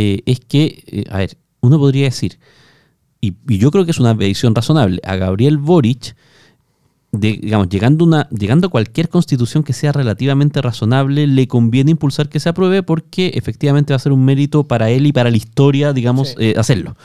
eh, 0.00 0.22
es 0.26 0.40
que, 0.40 0.82
eh, 0.86 1.04
a 1.10 1.18
ver, 1.18 1.36
uno 1.60 1.78
podría 1.78 2.04
decir, 2.04 2.38
y, 3.20 3.34
y 3.48 3.58
yo 3.58 3.70
creo 3.70 3.84
que 3.84 3.90
es 3.90 4.00
una 4.00 4.14
visión 4.14 4.54
razonable, 4.54 5.00
a 5.04 5.16
Gabriel 5.16 5.58
Boric, 5.58 6.16
de, 7.12 7.38
digamos, 7.42 7.68
llegando, 7.68 8.04
una, 8.04 8.28
llegando 8.30 8.68
a 8.68 8.70
cualquier 8.70 9.08
constitución 9.08 9.62
que 9.64 9.72
sea 9.72 9.92
relativamente 9.92 10.62
razonable, 10.62 11.26
le 11.26 11.48
conviene 11.48 11.90
impulsar 11.90 12.28
que 12.28 12.38
se 12.40 12.48
apruebe 12.48 12.82
porque 12.84 13.32
efectivamente 13.34 13.92
va 13.92 13.96
a 13.96 13.98
ser 13.98 14.12
un 14.12 14.24
mérito 14.24 14.64
para 14.64 14.90
él 14.90 15.06
y 15.06 15.12
para 15.12 15.30
la 15.30 15.36
historia, 15.36 15.92
digamos, 15.92 16.28
Sí. 16.28 16.34
eh, 16.38 16.54
hacerlo. 16.56 16.96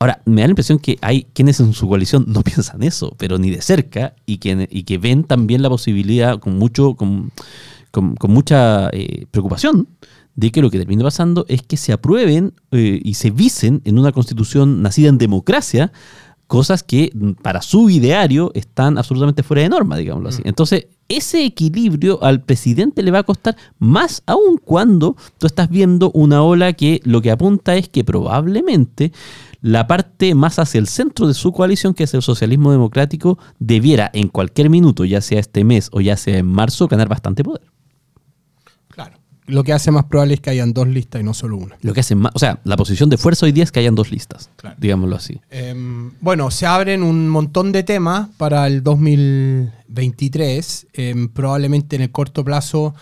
Ahora, 0.00 0.20
me 0.24 0.40
da 0.40 0.48
la 0.48 0.52
impresión 0.52 0.78
que 0.78 0.98
hay 1.00 1.26
quienes 1.32 1.60
en 1.60 1.72
su 1.74 1.86
coalición 1.86 2.24
no 2.26 2.42
piensan 2.50 2.82
eso, 2.82 3.14
pero 3.18 3.38
ni 3.38 3.50
de 3.50 3.62
cerca, 3.62 4.14
y 4.26 4.38
que, 4.38 4.66
y 4.70 4.82
que 4.82 4.98
ven 4.98 5.22
también 5.24 5.62
la 5.62 5.68
posibilidad 5.70 6.38
con 6.40 6.58
mucho, 6.58 6.94
con, 6.94 7.30
con- 7.92 8.16
con 8.16 8.30
mucha 8.32 8.88
eh, 8.92 9.26
preocupación 9.30 9.86
de 10.34 10.50
que 10.50 10.62
lo 10.62 10.70
que 10.70 10.78
termine 10.78 11.02
pasando 11.02 11.44
es 11.48 11.62
que 11.62 11.76
se 11.76 11.92
aprueben 11.92 12.54
eh, 12.70 13.00
y 13.02 13.14
se 13.14 13.30
visen 13.30 13.82
en 13.84 13.98
una 13.98 14.12
constitución 14.12 14.82
nacida 14.82 15.08
en 15.08 15.18
democracia 15.18 15.92
cosas 16.50 16.82
que 16.82 17.12
mm, 17.14 17.42
para 17.42 17.62
su 17.62 17.88
ideario 17.90 18.50
están 18.54 18.98
absolutamente 18.98 19.44
fuera 19.44 19.62
de 19.62 19.68
norma, 19.68 19.96
digámoslo 19.96 20.30
así. 20.30 20.42
Mm. 20.42 20.48
Entonces, 20.48 20.88
ese 21.08 21.44
equilibrio 21.44 22.22
al 22.22 22.42
presidente 22.42 23.02
le 23.02 23.12
va 23.12 23.20
a 23.20 23.22
costar 23.22 23.56
más 23.78 24.22
aún 24.26 24.58
cuando 24.62 25.16
tú 25.38 25.46
estás 25.46 25.70
viendo 25.70 26.10
una 26.12 26.42
ola 26.42 26.72
que 26.72 27.00
lo 27.04 27.22
que 27.22 27.30
apunta 27.30 27.76
es 27.76 27.88
que 27.88 28.04
probablemente 28.04 29.12
la 29.60 29.86
parte 29.86 30.34
más 30.34 30.58
hacia 30.58 30.78
el 30.78 30.88
centro 30.88 31.28
de 31.28 31.34
su 31.34 31.52
coalición, 31.52 31.94
que 31.94 32.04
es 32.04 32.14
el 32.14 32.22
socialismo 32.22 32.72
democrático, 32.72 33.38
debiera 33.60 34.10
en 34.12 34.28
cualquier 34.28 34.70
minuto, 34.70 35.04
ya 35.04 35.20
sea 35.20 35.38
este 35.38 35.64
mes 35.64 35.88
o 35.92 36.00
ya 36.00 36.16
sea 36.16 36.38
en 36.38 36.46
marzo, 36.46 36.88
ganar 36.88 37.08
bastante 37.08 37.44
poder. 37.44 37.62
Lo 39.50 39.64
que 39.64 39.72
hace 39.72 39.90
más 39.90 40.04
probable 40.04 40.34
es 40.34 40.40
que 40.40 40.50
hayan 40.50 40.72
dos 40.72 40.88
listas 40.88 41.20
y 41.20 41.24
no 41.24 41.34
solo 41.34 41.56
una. 41.56 41.76
Lo 41.82 41.92
que 41.92 42.00
hace 42.00 42.14
más, 42.14 42.32
o 42.34 42.38
sea, 42.38 42.60
la 42.64 42.76
posición 42.76 43.10
de 43.10 43.18
fuerza 43.18 43.46
hoy 43.46 43.52
día 43.52 43.64
es 43.64 43.72
que 43.72 43.80
hayan 43.80 43.94
dos 43.94 44.10
listas, 44.10 44.50
Claro. 44.56 44.76
digámoslo 44.78 45.16
así. 45.16 45.40
Em, 45.50 46.12
bueno, 46.20 46.50
se 46.50 46.66
abren 46.66 47.02
un 47.02 47.28
montón 47.28 47.72
de 47.72 47.82
temas 47.82 48.28
para 48.36 48.66
el 48.66 48.82
2023. 48.82 50.86
Em, 50.92 51.28
probablemente 51.28 51.96
en 51.96 52.02
el 52.02 52.10
corto 52.10 52.44
plazo 52.44 52.94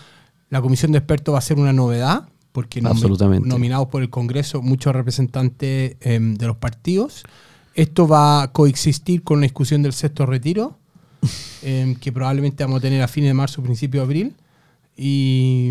la 0.49 0.61
comisión 0.61 0.91
de 0.91 0.97
expertos 0.97 1.33
va 1.33 1.39
a 1.39 1.41
ser 1.41 1.59
una 1.59 1.73
novedad, 1.73 2.27
porque 2.51 2.81
Absolutamente. 2.83 3.47
nominados 3.47 3.87
por 3.89 4.01
el 4.01 4.09
Congreso 4.09 4.61
muchos 4.61 4.93
representantes 4.95 5.95
em, 6.01 6.35
de 6.35 6.47
los 6.47 6.57
partidos. 6.57 7.23
Esto 7.75 8.07
va 8.07 8.41
a 8.43 8.51
coexistir 8.51 9.23
con 9.23 9.39
la 9.39 9.43
discusión 9.43 9.83
del 9.83 9.93
sexto 9.93 10.25
retiro, 10.25 10.77
que 11.61 12.11
probablemente 12.11 12.63
vamos 12.63 12.79
a 12.79 12.81
tener 12.81 13.01
a 13.03 13.07
fines 13.07 13.29
de 13.29 13.33
marzo, 13.35 13.61
principio 13.61 14.01
de 14.01 14.05
abril. 14.05 14.33
Y 14.97 15.69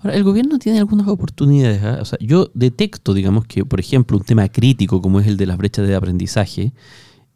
Ahora, 0.00 0.16
el 0.16 0.22
gobierno 0.22 0.58
tiene 0.58 0.78
algunas 0.78 1.08
oportunidades. 1.08 1.82
¿ah? 1.82 1.98
O 2.00 2.04
sea, 2.04 2.18
yo 2.20 2.50
detecto, 2.54 3.14
digamos, 3.14 3.46
que, 3.46 3.64
por 3.64 3.80
ejemplo, 3.80 4.16
un 4.16 4.24
tema 4.24 4.48
crítico 4.48 5.02
como 5.02 5.20
es 5.20 5.26
el 5.26 5.36
de 5.36 5.46
las 5.46 5.56
brechas 5.56 5.86
de 5.86 5.94
aprendizaje, 5.94 6.72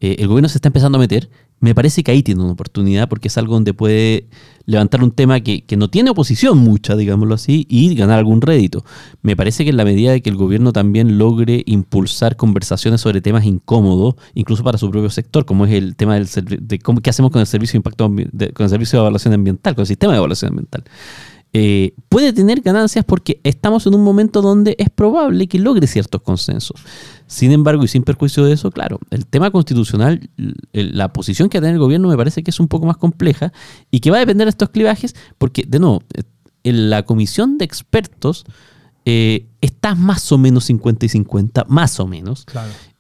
eh, 0.01 0.17
el 0.19 0.29
gobierno 0.29 0.49
se 0.49 0.59
está 0.59 0.69
empezando 0.69 0.99
a 0.99 1.01
meter, 1.01 1.31
me 1.61 1.77
parece 1.77 2.03
que 2.03 2.11
ahí 2.11 2.25
tiene 2.25 2.43
una 2.43 2.55
oportunidad 2.55 3.09
porque 3.09 3.29
es 3.29 3.39
algo 3.39 3.55
donde 3.55 3.73
puede 3.73 4.27
levantar 4.67 5.01
un 5.05 5.13
tema 5.13 5.39
que, 5.39 5.65
que, 5.65 5.77
no 5.77 5.89
tiene 5.89 6.11
oposición 6.11 6.59
mucha, 6.59 6.97
digámoslo 6.97 7.37
así, 7.37 7.69
y 7.71 7.95
ganar 7.95 8.19
algún 8.19 8.41
rédito. 8.41 8.85
Me 9.23 9.37
parece 9.37 9.63
que 9.63 9.71
en 9.71 9.77
la 9.77 9.85
medida 9.85 10.11
de 10.11 10.23
que 10.23 10.31
el 10.31 10.35
gobierno 10.35 10.73
también 10.73 11.19
logre 11.19 11.63
impulsar 11.67 12.35
conversaciones 12.35 13.01
sobre 13.01 13.21
temas 13.21 13.45
incómodos, 13.45 14.17
incluso 14.35 14.65
para 14.65 14.77
su 14.77 14.91
propio 14.91 15.09
sector, 15.09 15.45
como 15.45 15.65
es 15.65 15.73
el 15.73 15.95
tema 15.95 16.15
del 16.15 16.27
de 16.67 16.81
cómo, 16.81 17.01
qué 17.01 17.11
hacemos 17.11 17.31
con 17.31 17.41
el 17.41 17.47
servicio 17.47 17.75
de 17.75 17.79
impacto 17.79 18.09
con 18.09 18.65
el 18.65 18.69
servicio 18.69 18.99
de 18.99 19.03
evaluación 19.03 19.33
ambiental, 19.33 19.77
con 19.77 19.83
el 19.83 19.87
sistema 19.87 20.15
de 20.15 20.19
evaluación 20.19 20.49
ambiental. 20.49 20.83
Eh, 21.55 21.95
puede 22.09 22.33
tener 22.33 22.63
ganancias 22.63 23.05
porque 23.05 23.39
estamos 23.45 23.87
en 23.87 23.95
un 23.95 24.03
momento 24.03 24.41
donde 24.41 24.75
es 24.79 24.89
probable 24.89 25.47
que 25.49 25.59
logre 25.59 25.87
ciertos 25.87 26.23
consensos. 26.23 26.81
Sin 27.27 27.53
embargo, 27.53 27.85
y 27.85 27.89
sin 27.89 28.03
perjuicio 28.03 28.45
de 28.45 28.55
eso, 28.55 28.71
claro, 28.71 28.99
el 29.11 29.27
tema 29.27 29.51
constitucional, 29.51 30.31
la 30.73 31.13
posición 31.13 31.49
que 31.49 31.61
tiene 31.61 31.75
el 31.75 31.79
gobierno 31.79 32.09
me 32.09 32.17
parece 32.17 32.43
que 32.43 32.51
es 32.51 32.61
un 32.61 32.69
poco 32.69 32.87
más 32.87 32.97
compleja 32.97 33.53
y 33.91 34.01
que 34.01 34.11
va 34.11 34.17
a 34.17 34.21
depender 34.21 34.47
de 34.47 34.51
estos 34.51 34.71
clivajes 34.71 35.15
porque, 35.37 35.65
de 35.67 35.79
nuevo, 35.79 36.03
en 36.65 36.91
la 36.91 37.05
comisión 37.05 37.59
de 37.59 37.65
expertos 37.65 38.45
eh, 39.05 39.47
está 39.61 39.95
más 39.95 40.31
o 40.31 40.39
menos 40.39 40.65
50 40.65 41.07
y 41.07 41.09
50, 41.09 41.65
más 41.69 41.99
o 41.99 42.07
menos. 42.07 42.47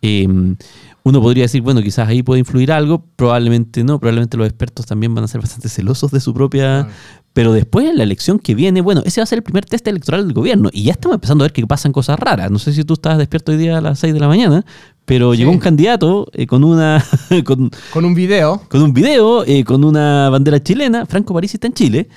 Em, 0.00 0.56
uno 1.04 1.20
podría 1.20 1.44
decir, 1.44 1.62
bueno, 1.62 1.82
quizás 1.82 2.08
ahí 2.08 2.22
puede 2.22 2.40
influir 2.40 2.72
algo, 2.72 3.04
probablemente 3.16 3.82
no, 3.84 3.98
probablemente 3.98 4.36
los 4.36 4.46
expertos 4.46 4.86
también 4.86 5.14
van 5.14 5.24
a 5.24 5.28
ser 5.28 5.40
bastante 5.40 5.68
celosos 5.68 6.10
de 6.10 6.20
su 6.20 6.32
propia 6.32 6.88
pero 7.32 7.52
después 7.52 7.86
en 7.88 7.96
la 7.96 8.02
elección 8.02 8.38
que 8.38 8.54
viene, 8.54 8.80
bueno, 8.82 9.02
ese 9.04 9.20
va 9.20 9.22
a 9.22 9.26
ser 9.26 9.38
el 9.38 9.42
primer 9.42 9.64
test 9.64 9.86
electoral 9.88 10.24
del 10.24 10.34
gobierno. 10.34 10.68
Y 10.72 10.84
ya 10.84 10.92
estamos 10.92 11.14
empezando 11.14 11.44
a 11.44 11.46
ver 11.46 11.52
que 11.52 11.66
pasan 11.66 11.92
cosas 11.92 12.18
raras. 12.18 12.50
No 12.50 12.58
sé 12.58 12.72
si 12.72 12.84
tú 12.84 12.94
estabas 12.94 13.18
despierto 13.18 13.52
hoy 13.52 13.58
día 13.58 13.78
a 13.78 13.80
las 13.80 13.98
6 14.00 14.12
de 14.12 14.20
la 14.20 14.28
mañana, 14.28 14.64
pero 15.06 15.32
llegó 15.32 15.50
un 15.50 15.58
candidato 15.58 16.26
eh, 16.32 16.46
con 16.46 16.62
una. 16.62 17.02
con, 17.44 17.70
un 18.04 18.14
video. 18.14 18.62
Con 18.68 18.82
un 18.82 18.92
video, 18.92 19.44
eh, 19.46 19.64
con 19.64 19.82
una 19.84 20.28
bandera 20.28 20.62
chilena. 20.62 21.06
Franco 21.06 21.32
París 21.32 21.54
está 21.54 21.66
en 21.66 21.72
Chile. 21.72 22.08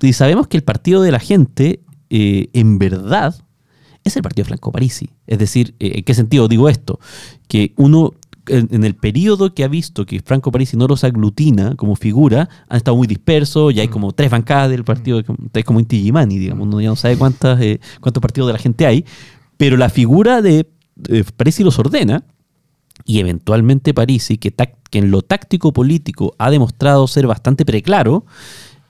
Y 0.00 0.12
sabemos 0.12 0.46
que 0.46 0.56
el 0.56 0.62
partido 0.62 1.02
de 1.02 1.10
la 1.10 1.18
gente, 1.18 1.80
eh, 2.08 2.48
en 2.52 2.78
verdad, 2.78 3.34
es 4.10 4.16
el 4.16 4.22
partido 4.22 4.44
de 4.44 4.48
Franco 4.48 4.72
Parisi. 4.72 5.10
Es 5.26 5.38
decir, 5.38 5.74
¿en 5.78 6.04
qué 6.04 6.14
sentido 6.14 6.48
digo 6.48 6.68
esto? 6.68 7.00
Que 7.48 7.72
uno 7.76 8.12
en, 8.50 8.84
el 8.84 8.94
periodo 8.94 9.54
que 9.54 9.64
ha 9.64 9.68
visto 9.68 10.06
que 10.06 10.20
Franco 10.20 10.50
Parisi 10.50 10.76
no 10.76 10.86
los 10.86 11.04
aglutina 11.04 11.74
como 11.76 11.96
figura, 11.96 12.48
han 12.68 12.76
estado 12.76 12.96
muy 12.96 13.06
dispersos, 13.06 13.74
ya 13.74 13.82
hay 13.82 13.88
mm. 13.88 13.92
como 13.92 14.12
tres 14.12 14.30
bancadas 14.30 14.70
del 14.70 14.84
partido, 14.84 15.20
mm. 15.20 15.34
es 15.52 15.64
como 15.64 15.80
Inti 15.80 16.02
Gimani, 16.02 16.38
digamos, 16.38 16.66
uno 16.66 16.80
ya 16.80 16.88
no 16.88 16.96
sabe 16.96 17.16
cuántas, 17.16 17.60
eh, 17.60 17.80
cuántos 18.00 18.20
partidos 18.20 18.48
de 18.48 18.52
la 18.52 18.58
gente 18.58 18.86
hay, 18.86 19.04
pero 19.56 19.76
la 19.76 19.88
figura 19.88 20.42
de, 20.42 20.66
Parisi 21.36 21.64
los 21.64 21.78
ordena, 21.78 22.24
y 23.06 23.20
eventualmente 23.20 23.94
Parisi, 23.94 24.36
que, 24.36 24.52
que 24.52 24.98
en 24.98 25.10
lo 25.10 25.22
táctico 25.22 25.72
político 25.72 26.34
ha 26.38 26.50
demostrado 26.50 27.06
ser 27.06 27.26
bastante 27.26 27.64
preclaro, 27.64 28.26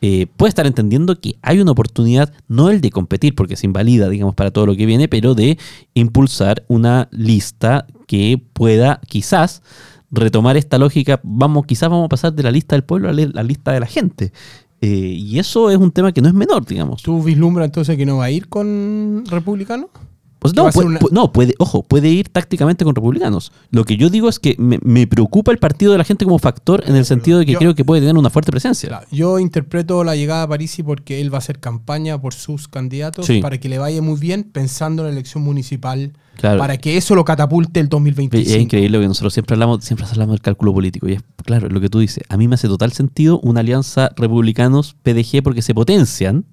eh, 0.03 0.27
puede 0.37 0.49
estar 0.49 0.67
entendiendo 0.67 1.21
que 1.21 1.37
hay 1.43 1.61
una 1.61 1.73
oportunidad, 1.73 2.33
no 2.49 2.71
el 2.71 2.81
de 2.81 2.91
competir, 2.91 3.35
porque 3.35 3.57
se 3.57 3.67
invalida, 3.67 4.09
digamos, 4.09 4.35
para 4.35 4.51
todo 4.51 4.67
lo 4.67 4.77
que 4.77 4.87
viene, 4.87 5.09
pero 5.09 5.35
de 5.35 5.59
impulsar 5.95 6.65
una 6.69 7.09
lista 7.11 7.87
que 8.07 8.43
pueda 8.53 9.01
quizás 9.07 9.63
retomar 10.11 10.57
esta 10.57 10.79
lógica, 10.79 11.21
vamos, 11.23 11.67
quizás 11.67 11.91
vamos 11.91 12.07
a 12.07 12.09
pasar 12.09 12.33
de 12.33 12.43
la 12.43 12.51
lista 12.51 12.75
del 12.75 12.85
pueblo 12.85 13.09
a 13.09 13.13
la 13.13 13.43
lista 13.43 13.73
de 13.73 13.81
la 13.81 13.87
gente. 13.87 14.33
Eh, 14.81 14.89
y 14.89 15.39
eso 15.39 15.71
es 15.71 15.77
un 15.77 15.91
tema 15.91 16.13
que 16.13 16.23
no 16.23 16.29
es 16.29 16.35
menor, 16.35 16.65
digamos. 16.65 17.03
¿Tú 17.03 17.23
vislumbras 17.23 17.67
entonces 17.67 17.97
que 17.97 18.07
no 18.07 18.17
va 18.17 18.25
a 18.25 18.31
ir 18.31 18.49
con 18.49 19.25
republicano? 19.27 19.91
Pues 20.41 20.55
no, 20.57 20.71
puede, 20.71 20.99
no, 21.11 21.33
puede, 21.33 21.55
ojo, 21.59 21.83
puede 21.83 22.09
ir 22.09 22.31
tácticamente 22.31 22.83
con 22.87 22.95
republicanos. 22.95 23.53
Lo 23.71 23.85
que 23.85 23.99
yo 23.99 24.09
digo 24.09 24.27
es 24.27 24.39
que 24.39 24.57
me, 24.59 25.07
preocupa 25.07 25.53
el 25.53 25.59
partido 25.59 25.93
de 25.93 25.99
la 25.99 26.05
gente 26.05 26.25
como 26.25 26.39
factor 26.39 26.83
en 26.87 26.97
el 26.97 27.05
sentido 27.05 27.39
de 27.39 27.45
que 27.45 27.57
creo 27.57 27.75
que 27.75 27.85
puede 27.85 28.01
tener 28.01 28.17
una 28.17 28.31
fuerte 28.31 28.51
presencia. 28.51 29.03
yo 29.13 29.39
interpreto 29.39 30.03
la 30.03 30.17
llegada 30.17 30.45
a 30.45 30.49
Parisi 30.49 30.83
porque 30.83 31.21
él 31.21 31.31
va 31.31 31.37
a 31.37 31.41
hacer 31.41 31.61
campaña 31.61 32.19
por 32.19 32.33
sus 32.33 32.69
candidatos 32.69 33.29
para 33.43 33.59
que 33.59 33.69
le 33.69 33.79
vaya 33.79 34.01
muy 34.01 34.19
bien 34.19 34.45
pensando 34.45 35.03
en 35.03 35.09
la 35.09 35.13
elección 35.13 35.45
municipal. 35.45 36.15
Para 36.41 36.79
que 36.79 36.97
eso 36.97 37.15
lo 37.15 37.23
catapulte 37.23 37.81
el 37.81 37.91
2025. 37.91 38.51
Es 38.51 38.63
increíble 38.63 38.99
que 38.99 39.09
nosotros 39.09 39.35
siempre 39.35 39.53
hablamos, 39.55 39.85
siempre 39.85 40.07
hablamos 40.07 40.37
del 40.37 40.41
cálculo 40.41 40.73
político. 40.73 41.07
Y 41.07 41.13
es 41.13 41.23
claro, 41.45 41.69
lo 41.69 41.83
que 41.83 41.91
tú 41.91 41.99
dices. 41.99 42.25
A 42.31 42.39
mí 42.39 42.49
me 42.49 42.55
hace 42.55 42.67
total 42.67 42.93
sentido 42.93 43.41
una 43.41 43.61
alianza 43.61 44.11
republicanos-PDG 44.17 45.43
porque 45.43 45.61
se 45.61 45.75
potencian. 45.75 46.47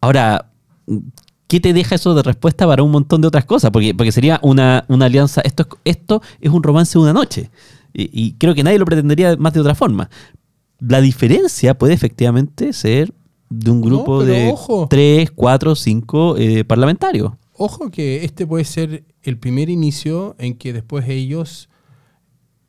Ahora, 0.00 0.52
¿qué 1.54 1.60
te 1.60 1.72
deja 1.72 1.94
eso 1.94 2.16
de 2.16 2.22
respuesta 2.24 2.66
para 2.66 2.82
un 2.82 2.90
montón 2.90 3.20
de 3.20 3.28
otras 3.28 3.44
cosas? 3.44 3.70
Porque, 3.70 3.94
porque 3.94 4.10
sería 4.10 4.40
una, 4.42 4.78
alianza, 4.88 5.40
esto 5.42 5.62
es, 5.62 5.96
esto 5.96 6.20
es 6.40 6.50
un 6.50 6.64
romance 6.64 6.98
de 6.98 7.02
una 7.04 7.12
noche. 7.12 7.48
Y, 7.92 8.32
creo 8.38 8.56
que 8.56 8.64
nadie 8.64 8.76
lo 8.76 8.84
pretendería 8.84 9.36
más 9.36 9.52
de 9.52 9.60
otra 9.60 9.76
forma. 9.76 10.10
La 10.80 11.00
diferencia 11.00 11.78
puede 11.78 11.94
efectivamente 11.94 12.72
ser 12.72 13.14
de 13.50 13.70
un 13.70 13.82
grupo 13.82 14.24
de 14.24 14.52
tres, 14.90 15.30
cuatro, 15.30 15.76
cinco 15.76 16.36
eh, 16.36 16.64
parlamentarios. 16.64 17.34
Ojo 17.52 17.88
que 17.88 18.24
este 18.24 18.48
puede 18.48 18.64
ser 18.64 19.04
el 19.22 19.38
primer 19.38 19.70
inicio 19.70 20.34
en 20.40 20.54
que 20.54 20.72
después 20.72 21.08
ellos 21.08 21.68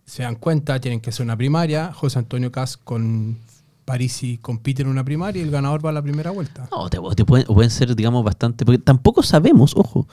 se 0.05 0.21
dan 0.21 0.35
cuenta, 0.35 0.79
tienen 0.79 1.01
que 1.01 1.09
hacer 1.09 1.23
una 1.23 1.35
primaria, 1.35 1.91
José 1.91 2.19
Antonio 2.19 2.51
Cas 2.51 2.77
con 2.77 3.39
Parisi 3.85 4.39
compite 4.39 4.81
en 4.81 4.87
una 4.87 5.05
primaria 5.05 5.41
y 5.41 5.45
el 5.45 5.51
ganador 5.51 5.85
va 5.85 5.91
a 5.91 5.93
la 5.93 6.01
primera 6.01 6.31
vuelta. 6.31 6.67
No, 6.71 6.89
te, 6.89 7.23
pueden, 7.23 7.69
ser, 7.69 7.95
digamos, 7.95 8.23
bastante. 8.23 8.65
Porque 8.65 8.79
tampoco 8.79 9.23
sabemos, 9.23 9.73
ojo. 9.75 10.07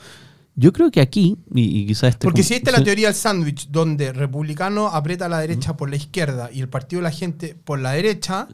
Yo 0.55 0.71
creo 0.71 0.91
que 0.91 1.01
aquí, 1.01 1.35
y, 1.53 1.87
quizás 1.87 2.11
este. 2.11 2.25
Porque 2.25 2.43
si 2.43 2.53
esta 2.53 2.69
es 2.69 2.77
la 2.77 2.83
teoría 2.83 3.07
del 3.07 3.15
sándwich, 3.15 3.69
donde 3.69 4.13
republicano 4.13 4.87
aprieta 4.87 5.25
a 5.25 5.29
la 5.29 5.39
derecha 5.39 5.75
por 5.75 5.89
la 5.89 5.95
izquierda 5.95 6.51
y 6.53 6.61
el 6.61 6.69
partido 6.69 7.01
de 7.01 7.03
la 7.03 7.11
gente 7.11 7.55
por 7.55 7.79
la 7.79 7.93
derecha, 7.93 8.47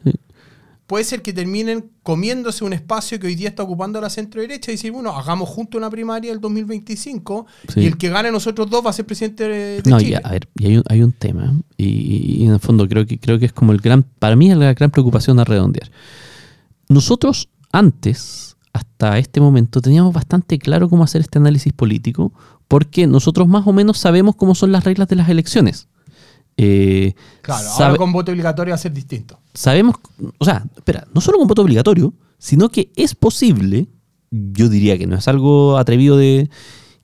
puede 0.90 1.04
ser 1.04 1.22
que 1.22 1.32
terminen 1.32 1.88
comiéndose 2.02 2.64
un 2.64 2.72
espacio 2.72 3.20
que 3.20 3.28
hoy 3.28 3.36
día 3.36 3.48
está 3.48 3.62
ocupando 3.62 4.00
la 4.00 4.10
centro 4.10 4.40
derecha 4.40 4.72
y 4.72 4.74
decir, 4.74 4.90
bueno, 4.90 5.16
hagamos 5.16 5.48
junto 5.48 5.78
una 5.78 5.88
primaria 5.88 6.32
el 6.32 6.40
2025 6.40 7.46
y 7.76 7.86
el 7.86 7.96
que 7.96 8.08
gane 8.08 8.32
nosotros 8.32 8.68
dos 8.68 8.84
va 8.84 8.90
a 8.90 8.92
ser 8.92 9.06
presidente 9.06 9.46
de 9.46 9.82
no, 9.88 10.00
Chile. 10.00 10.20
a 10.20 10.30
ver, 10.32 10.48
y 10.58 10.66
hay 10.66 10.76
un, 10.78 10.82
hay 10.88 11.02
un 11.04 11.12
tema, 11.12 11.54
y, 11.76 12.44
en 12.44 12.54
el 12.54 12.58
fondo 12.58 12.88
creo 12.88 13.06
que, 13.06 13.20
creo 13.20 13.38
que 13.38 13.46
es 13.46 13.52
como 13.52 13.70
el 13.70 13.78
gran, 13.78 14.02
para 14.02 14.34
mí 14.34 14.50
es 14.50 14.56
la 14.56 14.74
gran 14.74 14.90
preocupación 14.90 15.38
a 15.38 15.44
redondear. 15.44 15.92
Nosotros 16.88 17.48
antes, 17.70 18.56
hasta 18.72 19.16
este 19.18 19.40
momento, 19.40 19.80
teníamos 19.80 20.12
bastante 20.12 20.58
claro 20.58 20.88
cómo 20.88 21.04
hacer 21.04 21.20
este 21.20 21.38
análisis 21.38 21.72
político, 21.72 22.32
porque 22.66 23.06
nosotros 23.06 23.46
más 23.46 23.64
o 23.64 23.72
menos 23.72 23.96
sabemos 23.96 24.34
cómo 24.34 24.56
son 24.56 24.72
las 24.72 24.82
reglas 24.82 25.06
de 25.06 25.14
las 25.14 25.28
elecciones. 25.28 25.86
Eh, 26.56 27.14
claro, 27.42 27.68
ahora 27.68 27.96
con 27.96 28.12
voto 28.12 28.32
obligatorio 28.32 28.72
va 28.72 28.76
a 28.76 28.78
ser 28.78 28.92
distinto. 28.92 29.38
Sabemos, 29.54 29.96
o 30.38 30.44
sea, 30.44 30.64
espera, 30.76 31.06
no 31.14 31.20
solo 31.20 31.38
con 31.38 31.48
voto 31.48 31.62
obligatorio, 31.62 32.12
sino 32.38 32.68
que 32.68 32.90
es 32.96 33.14
posible, 33.14 33.88
yo 34.30 34.68
diría 34.68 34.98
que 34.98 35.06
no 35.06 35.16
es 35.16 35.26
algo 35.28 35.78
atrevido 35.78 36.16
de, 36.16 36.50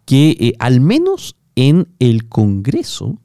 que 0.04 0.36
eh, 0.38 0.52
al 0.58 0.80
menos 0.80 1.36
en 1.54 1.88
el 1.98 2.28
Congreso 2.28 3.18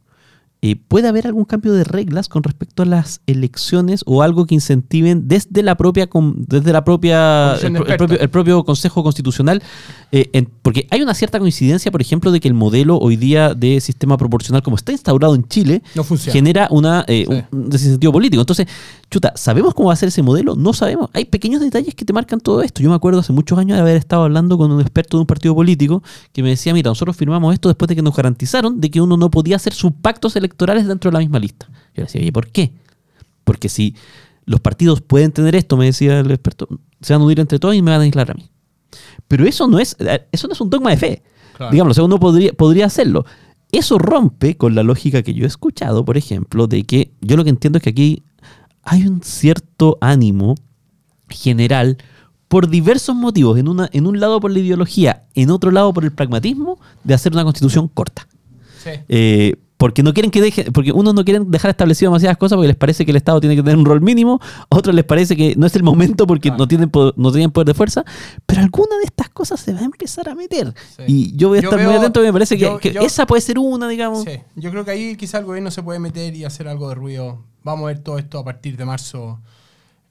eh, 0.63 0.75
puede 0.75 1.07
haber 1.07 1.25
algún 1.25 1.45
cambio 1.45 1.73
de 1.73 1.83
reglas 1.83 2.29
con 2.29 2.43
respecto 2.43 2.83
a 2.83 2.85
las 2.85 3.21
elecciones 3.25 4.03
o 4.05 4.21
algo 4.21 4.45
que 4.45 4.53
incentiven 4.53 5.27
desde 5.27 5.63
la 5.63 5.75
propia 5.75 6.07
desde 6.35 6.71
la 6.71 6.83
propia 6.83 7.55
el, 7.55 8.29
propio, 8.29 8.63
Consejo 8.63 9.01
Constitucional 9.01 9.63
eh, 10.11 10.45
porque 10.61 10.87
hay 10.91 11.01
una 11.01 11.13
cierta 11.13 11.39
coincidencia 11.39 11.91
por 11.91 12.01
ejemplo 12.01 12.31
de 12.31 12.39
que 12.39 12.47
el 12.47 12.53
modelo 12.53 12.97
hoy 12.97 13.15
día 13.15 13.53
de 13.53 13.79
sistema 13.81 14.17
proporcional 14.17 14.61
como 14.61 14.75
está 14.75 14.91
instaurado 14.91 15.35
en 15.35 15.47
Chile 15.47 15.81
genera 16.31 16.67
una 16.69 17.05
eh, 17.07 17.25
un 17.51 17.69
desincentivo 17.69 18.13
político 18.13 18.41
entonces 18.41 18.67
chuta 19.09 19.33
sabemos 19.35 19.73
cómo 19.73 19.87
va 19.87 19.93
a 19.93 19.97
ser 19.97 20.09
ese 20.09 20.21
modelo 20.21 20.55
no 20.55 20.73
sabemos 20.73 21.09
hay 21.13 21.25
pequeños 21.25 21.61
detalles 21.61 21.95
que 21.95 22.05
te 22.05 22.13
marcan 22.13 22.39
todo 22.39 22.61
esto 22.61 22.81
yo 22.81 22.89
me 22.89 22.95
acuerdo 22.95 23.19
hace 23.19 23.33
muchos 23.33 23.57
años 23.57 23.77
de 23.77 23.81
haber 23.81 23.97
estado 23.97 24.23
hablando 24.23 24.57
con 24.57 24.71
un 24.71 24.81
experto 24.81 25.17
de 25.17 25.21
un 25.21 25.27
partido 25.27 25.55
político 25.55 26.03
que 26.33 26.43
me 26.43 26.49
decía 26.49 26.73
mira 26.73 26.89
nosotros 26.89 27.15
firmamos 27.15 27.53
esto 27.53 27.69
después 27.69 27.87
de 27.87 27.95
que 27.95 28.01
nos 28.01 28.15
garantizaron 28.15 28.81
de 28.81 28.91
que 28.91 29.01
uno 29.01 29.17
no 29.17 29.31
podía 29.31 29.55
hacer 29.55 29.73
sus 29.73 29.91
pactos 29.93 30.35
electorales 30.35 30.87
dentro 30.87 31.09
de 31.09 31.13
la 31.13 31.19
misma 31.19 31.39
lista. 31.39 31.67
Yo 31.95 32.03
decía, 32.03 32.21
oye, 32.21 32.31
¿por 32.31 32.47
qué? 32.47 32.73
Porque 33.43 33.69
si 33.69 33.95
los 34.45 34.59
partidos 34.59 35.01
pueden 35.01 35.31
tener 35.31 35.55
esto, 35.55 35.77
me 35.77 35.85
decía 35.85 36.19
el 36.19 36.31
experto, 36.31 36.67
se 37.01 37.13
van 37.13 37.21
a 37.21 37.25
unir 37.25 37.39
entre 37.39 37.59
todos 37.59 37.75
y 37.75 37.81
me 37.81 37.91
van 37.91 38.01
a 38.01 38.03
aislar 38.03 38.31
a 38.31 38.33
mí. 38.33 38.49
Pero 39.31 39.45
eso 39.45 39.65
no 39.65 39.79
es, 39.79 39.95
eso 40.33 40.47
no 40.47 40.53
es 40.53 40.59
un 40.59 40.69
dogma 40.69 40.89
de 40.89 40.97
fe. 40.97 41.23
Digamos, 41.71 41.97
uno 41.99 42.19
podría, 42.19 42.51
podría 42.51 42.87
hacerlo. 42.87 43.25
Eso 43.71 43.97
rompe 43.97 44.57
con 44.57 44.75
la 44.75 44.83
lógica 44.83 45.23
que 45.23 45.33
yo 45.33 45.45
he 45.45 45.47
escuchado, 45.47 46.03
por 46.03 46.17
ejemplo, 46.17 46.67
de 46.67 46.83
que 46.83 47.13
yo 47.21 47.37
lo 47.37 47.45
que 47.45 47.49
entiendo 47.49 47.77
es 47.77 47.83
que 47.83 47.91
aquí 47.91 48.23
hay 48.83 49.07
un 49.07 49.23
cierto 49.23 49.97
ánimo 50.01 50.55
general 51.29 51.97
por 52.49 52.67
diversos 52.67 53.15
motivos, 53.15 53.57
en, 53.57 53.69
una, 53.69 53.89
en 53.93 54.05
un 54.05 54.19
lado 54.19 54.41
por 54.41 54.51
la 54.51 54.59
ideología, 54.59 55.23
en 55.33 55.49
otro 55.49 55.71
lado 55.71 55.93
por 55.93 56.03
el 56.03 56.11
pragmatismo, 56.11 56.77
de 57.05 57.13
hacer 57.13 57.31
una 57.31 57.45
constitución 57.45 57.87
corta. 57.87 58.27
Sí. 58.83 58.89
Eh, 59.07 59.55
porque 59.81 60.03
no 60.03 60.13
quieren 60.13 60.29
que 60.29 60.43
deje, 60.43 60.71
porque 60.71 60.91
unos 60.91 61.15
no 61.15 61.25
quieren 61.25 61.49
dejar 61.49 61.71
establecido 61.71 62.11
demasiadas 62.11 62.37
cosas 62.37 62.55
porque 62.55 62.67
les 62.67 62.77
parece 62.77 63.03
que 63.03 63.09
el 63.09 63.17
Estado 63.17 63.39
tiene 63.39 63.55
que 63.55 63.63
tener 63.63 63.77
un 63.79 63.85
rol 63.85 63.99
mínimo, 63.99 64.39
otros 64.69 64.93
les 64.93 65.03
parece 65.03 65.35
que 65.35 65.55
no 65.57 65.65
es 65.65 65.75
el 65.75 65.81
momento 65.81 66.27
porque 66.27 66.51
no 66.51 66.67
tienen 66.67 66.91
poder, 66.91 67.15
no 67.17 67.31
tienen 67.31 67.49
poder 67.49 67.65
de 67.65 67.73
fuerza, 67.73 68.05
pero 68.45 68.61
alguna 68.61 68.95
de 68.97 69.05
estas 69.05 69.29
cosas 69.29 69.59
se 69.59 69.73
va 69.73 69.79
a 69.79 69.85
empezar 69.85 70.29
a 70.29 70.35
meter. 70.35 70.71
Y 71.07 71.35
yo 71.35 71.47
voy 71.47 71.57
a 71.57 71.61
estar 71.61 71.83
muy 71.83 71.95
atento, 71.95 72.21
me 72.21 72.31
parece 72.31 72.59
que, 72.59 72.93
esa 73.01 73.25
puede 73.25 73.41
ser 73.41 73.57
una, 73.57 73.87
digamos. 73.87 74.23
Sí, 74.23 74.39
yo 74.55 74.69
creo 74.69 74.85
que 74.85 74.91
ahí 74.91 75.15
quizá 75.15 75.39
el 75.39 75.45
gobierno 75.45 75.71
se 75.71 75.81
puede 75.81 75.97
meter 75.97 76.35
y 76.35 76.45
hacer 76.45 76.67
algo 76.67 76.87
de 76.89 76.93
ruido. 76.93 77.43
Vamos 77.63 77.85
a 77.85 77.87
ver 77.87 77.99
todo 78.01 78.19
esto 78.19 78.37
a 78.37 78.45
partir 78.45 78.77
de 78.77 78.85
marzo. 78.85 79.41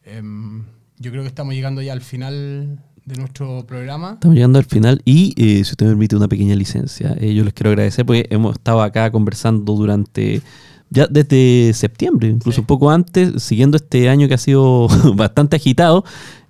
Em, 0.03 0.65
yo 0.99 1.13
creo 1.13 1.23
que 1.23 1.29
estamos 1.29 1.55
llegando 1.55 1.81
ya 1.81 1.93
al 1.93 2.01
final 2.01 2.83
de 3.05 3.17
nuestro 3.17 3.65
programa. 3.67 4.13
Estamos 4.15 4.35
llegando 4.35 4.59
al 4.59 4.65
final 4.65 5.01
y 5.05 5.35
eh, 5.37 5.65
si 5.65 5.73
usted 5.73 5.87
me 5.87 5.93
permite 5.93 6.17
una 6.17 6.29
pequeña 6.29 6.55
licencia, 6.55 7.17
eh, 7.19 7.35
yo 7.35 7.45
les 7.45 7.53
quiero 7.55 7.71
agradecer 7.71 8.05
porque 8.05 8.27
hemos 8.31 8.55
estado 8.55 8.83
acá 8.83 9.11
conversando 9.11 9.75
durante 9.75 10.43
ya 10.91 11.07
desde 11.07 11.73
septiembre, 11.73 12.29
incluso 12.29 12.63
un 12.63 12.67
poco 12.67 12.91
antes, 12.91 13.43
siguiendo 13.43 13.77
este 13.77 14.09
año 14.09 14.29
que 14.29 14.35
ha 14.35 14.39
sido 14.39 14.89
bastante 15.15 15.57
agitado. 15.57 16.05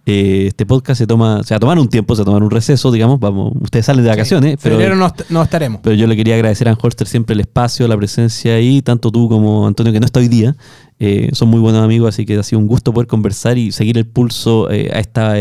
Eh, 0.06 0.46
este 0.48 0.64
podcast 0.64 0.98
se 0.98 1.06
toma, 1.06 1.42
se 1.44 1.52
va 1.52 1.58
a 1.58 1.60
tomar 1.60 1.78
un 1.78 1.88
tiempo, 1.88 2.16
se 2.16 2.20
va 2.20 2.22
a 2.22 2.26
tomar 2.26 2.42
un 2.42 2.50
receso, 2.50 2.90
digamos, 2.90 3.20
vamos, 3.20 3.52
ustedes 3.60 3.84
salen 3.84 4.02
de 4.02 4.10
vacaciones. 4.10 4.56
pero, 4.60 4.76
Febrero 4.76 4.96
no, 4.96 5.12
no, 5.28 5.42
estaremos. 5.42 5.82
Pero 5.82 5.94
yo 5.94 6.06
le 6.06 6.16
quería 6.16 6.34
agradecer 6.34 6.68
a 6.68 6.74
Holster 6.80 7.06
siempre 7.06 7.34
el 7.34 7.40
espacio, 7.40 7.86
la 7.86 7.96
presencia 7.98 8.54
ahí, 8.54 8.80
tanto 8.80 9.12
tú 9.12 9.28
como 9.28 9.66
Antonio, 9.66 9.92
que 9.92 10.00
no 10.00 10.06
está 10.06 10.20
hoy 10.20 10.28
día. 10.28 10.56
son 11.32 11.48
muy 11.48 11.60
buenos 11.60 11.84
amigos, 11.84 12.08
así 12.08 12.24
que 12.24 12.38
ha 12.38 12.42
sido 12.42 12.60
un 12.60 12.66
gusto 12.66 12.94
poder 12.94 13.06
conversar 13.06 13.58
y 13.58 13.72
seguir 13.72 13.98
el 13.98 14.06
pulso 14.06 14.68
a 14.68 14.74
esta 14.74 15.34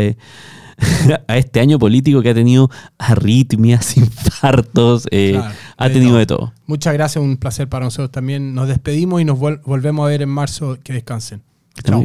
a 1.28 1.38
este 1.38 1.60
año 1.60 1.80
político 1.80 2.22
que 2.22 2.30
ha 2.30 2.34
tenido 2.34 2.70
arritmias, 2.98 3.98
infartos, 3.98 5.08
eh, 5.12 5.40
ha 5.78 5.90
tenido 5.90 6.18
de 6.18 6.26
todo. 6.26 6.54
Muchas 6.66 6.94
gracias, 6.94 7.24
un 7.24 7.38
placer 7.38 7.68
para 7.68 7.86
nosotros 7.86 8.12
también. 8.12 8.54
Nos 8.54 8.68
despedimos 8.68 9.22
y 9.22 9.26
nos 9.26 9.40
volvemos 9.40 10.06
a 10.06 10.10
ver 10.10 10.22
en 10.22 10.30
marzo. 10.30 10.78
Que 10.84 10.94
descansen. 10.94 11.42
Chao. 11.84 12.04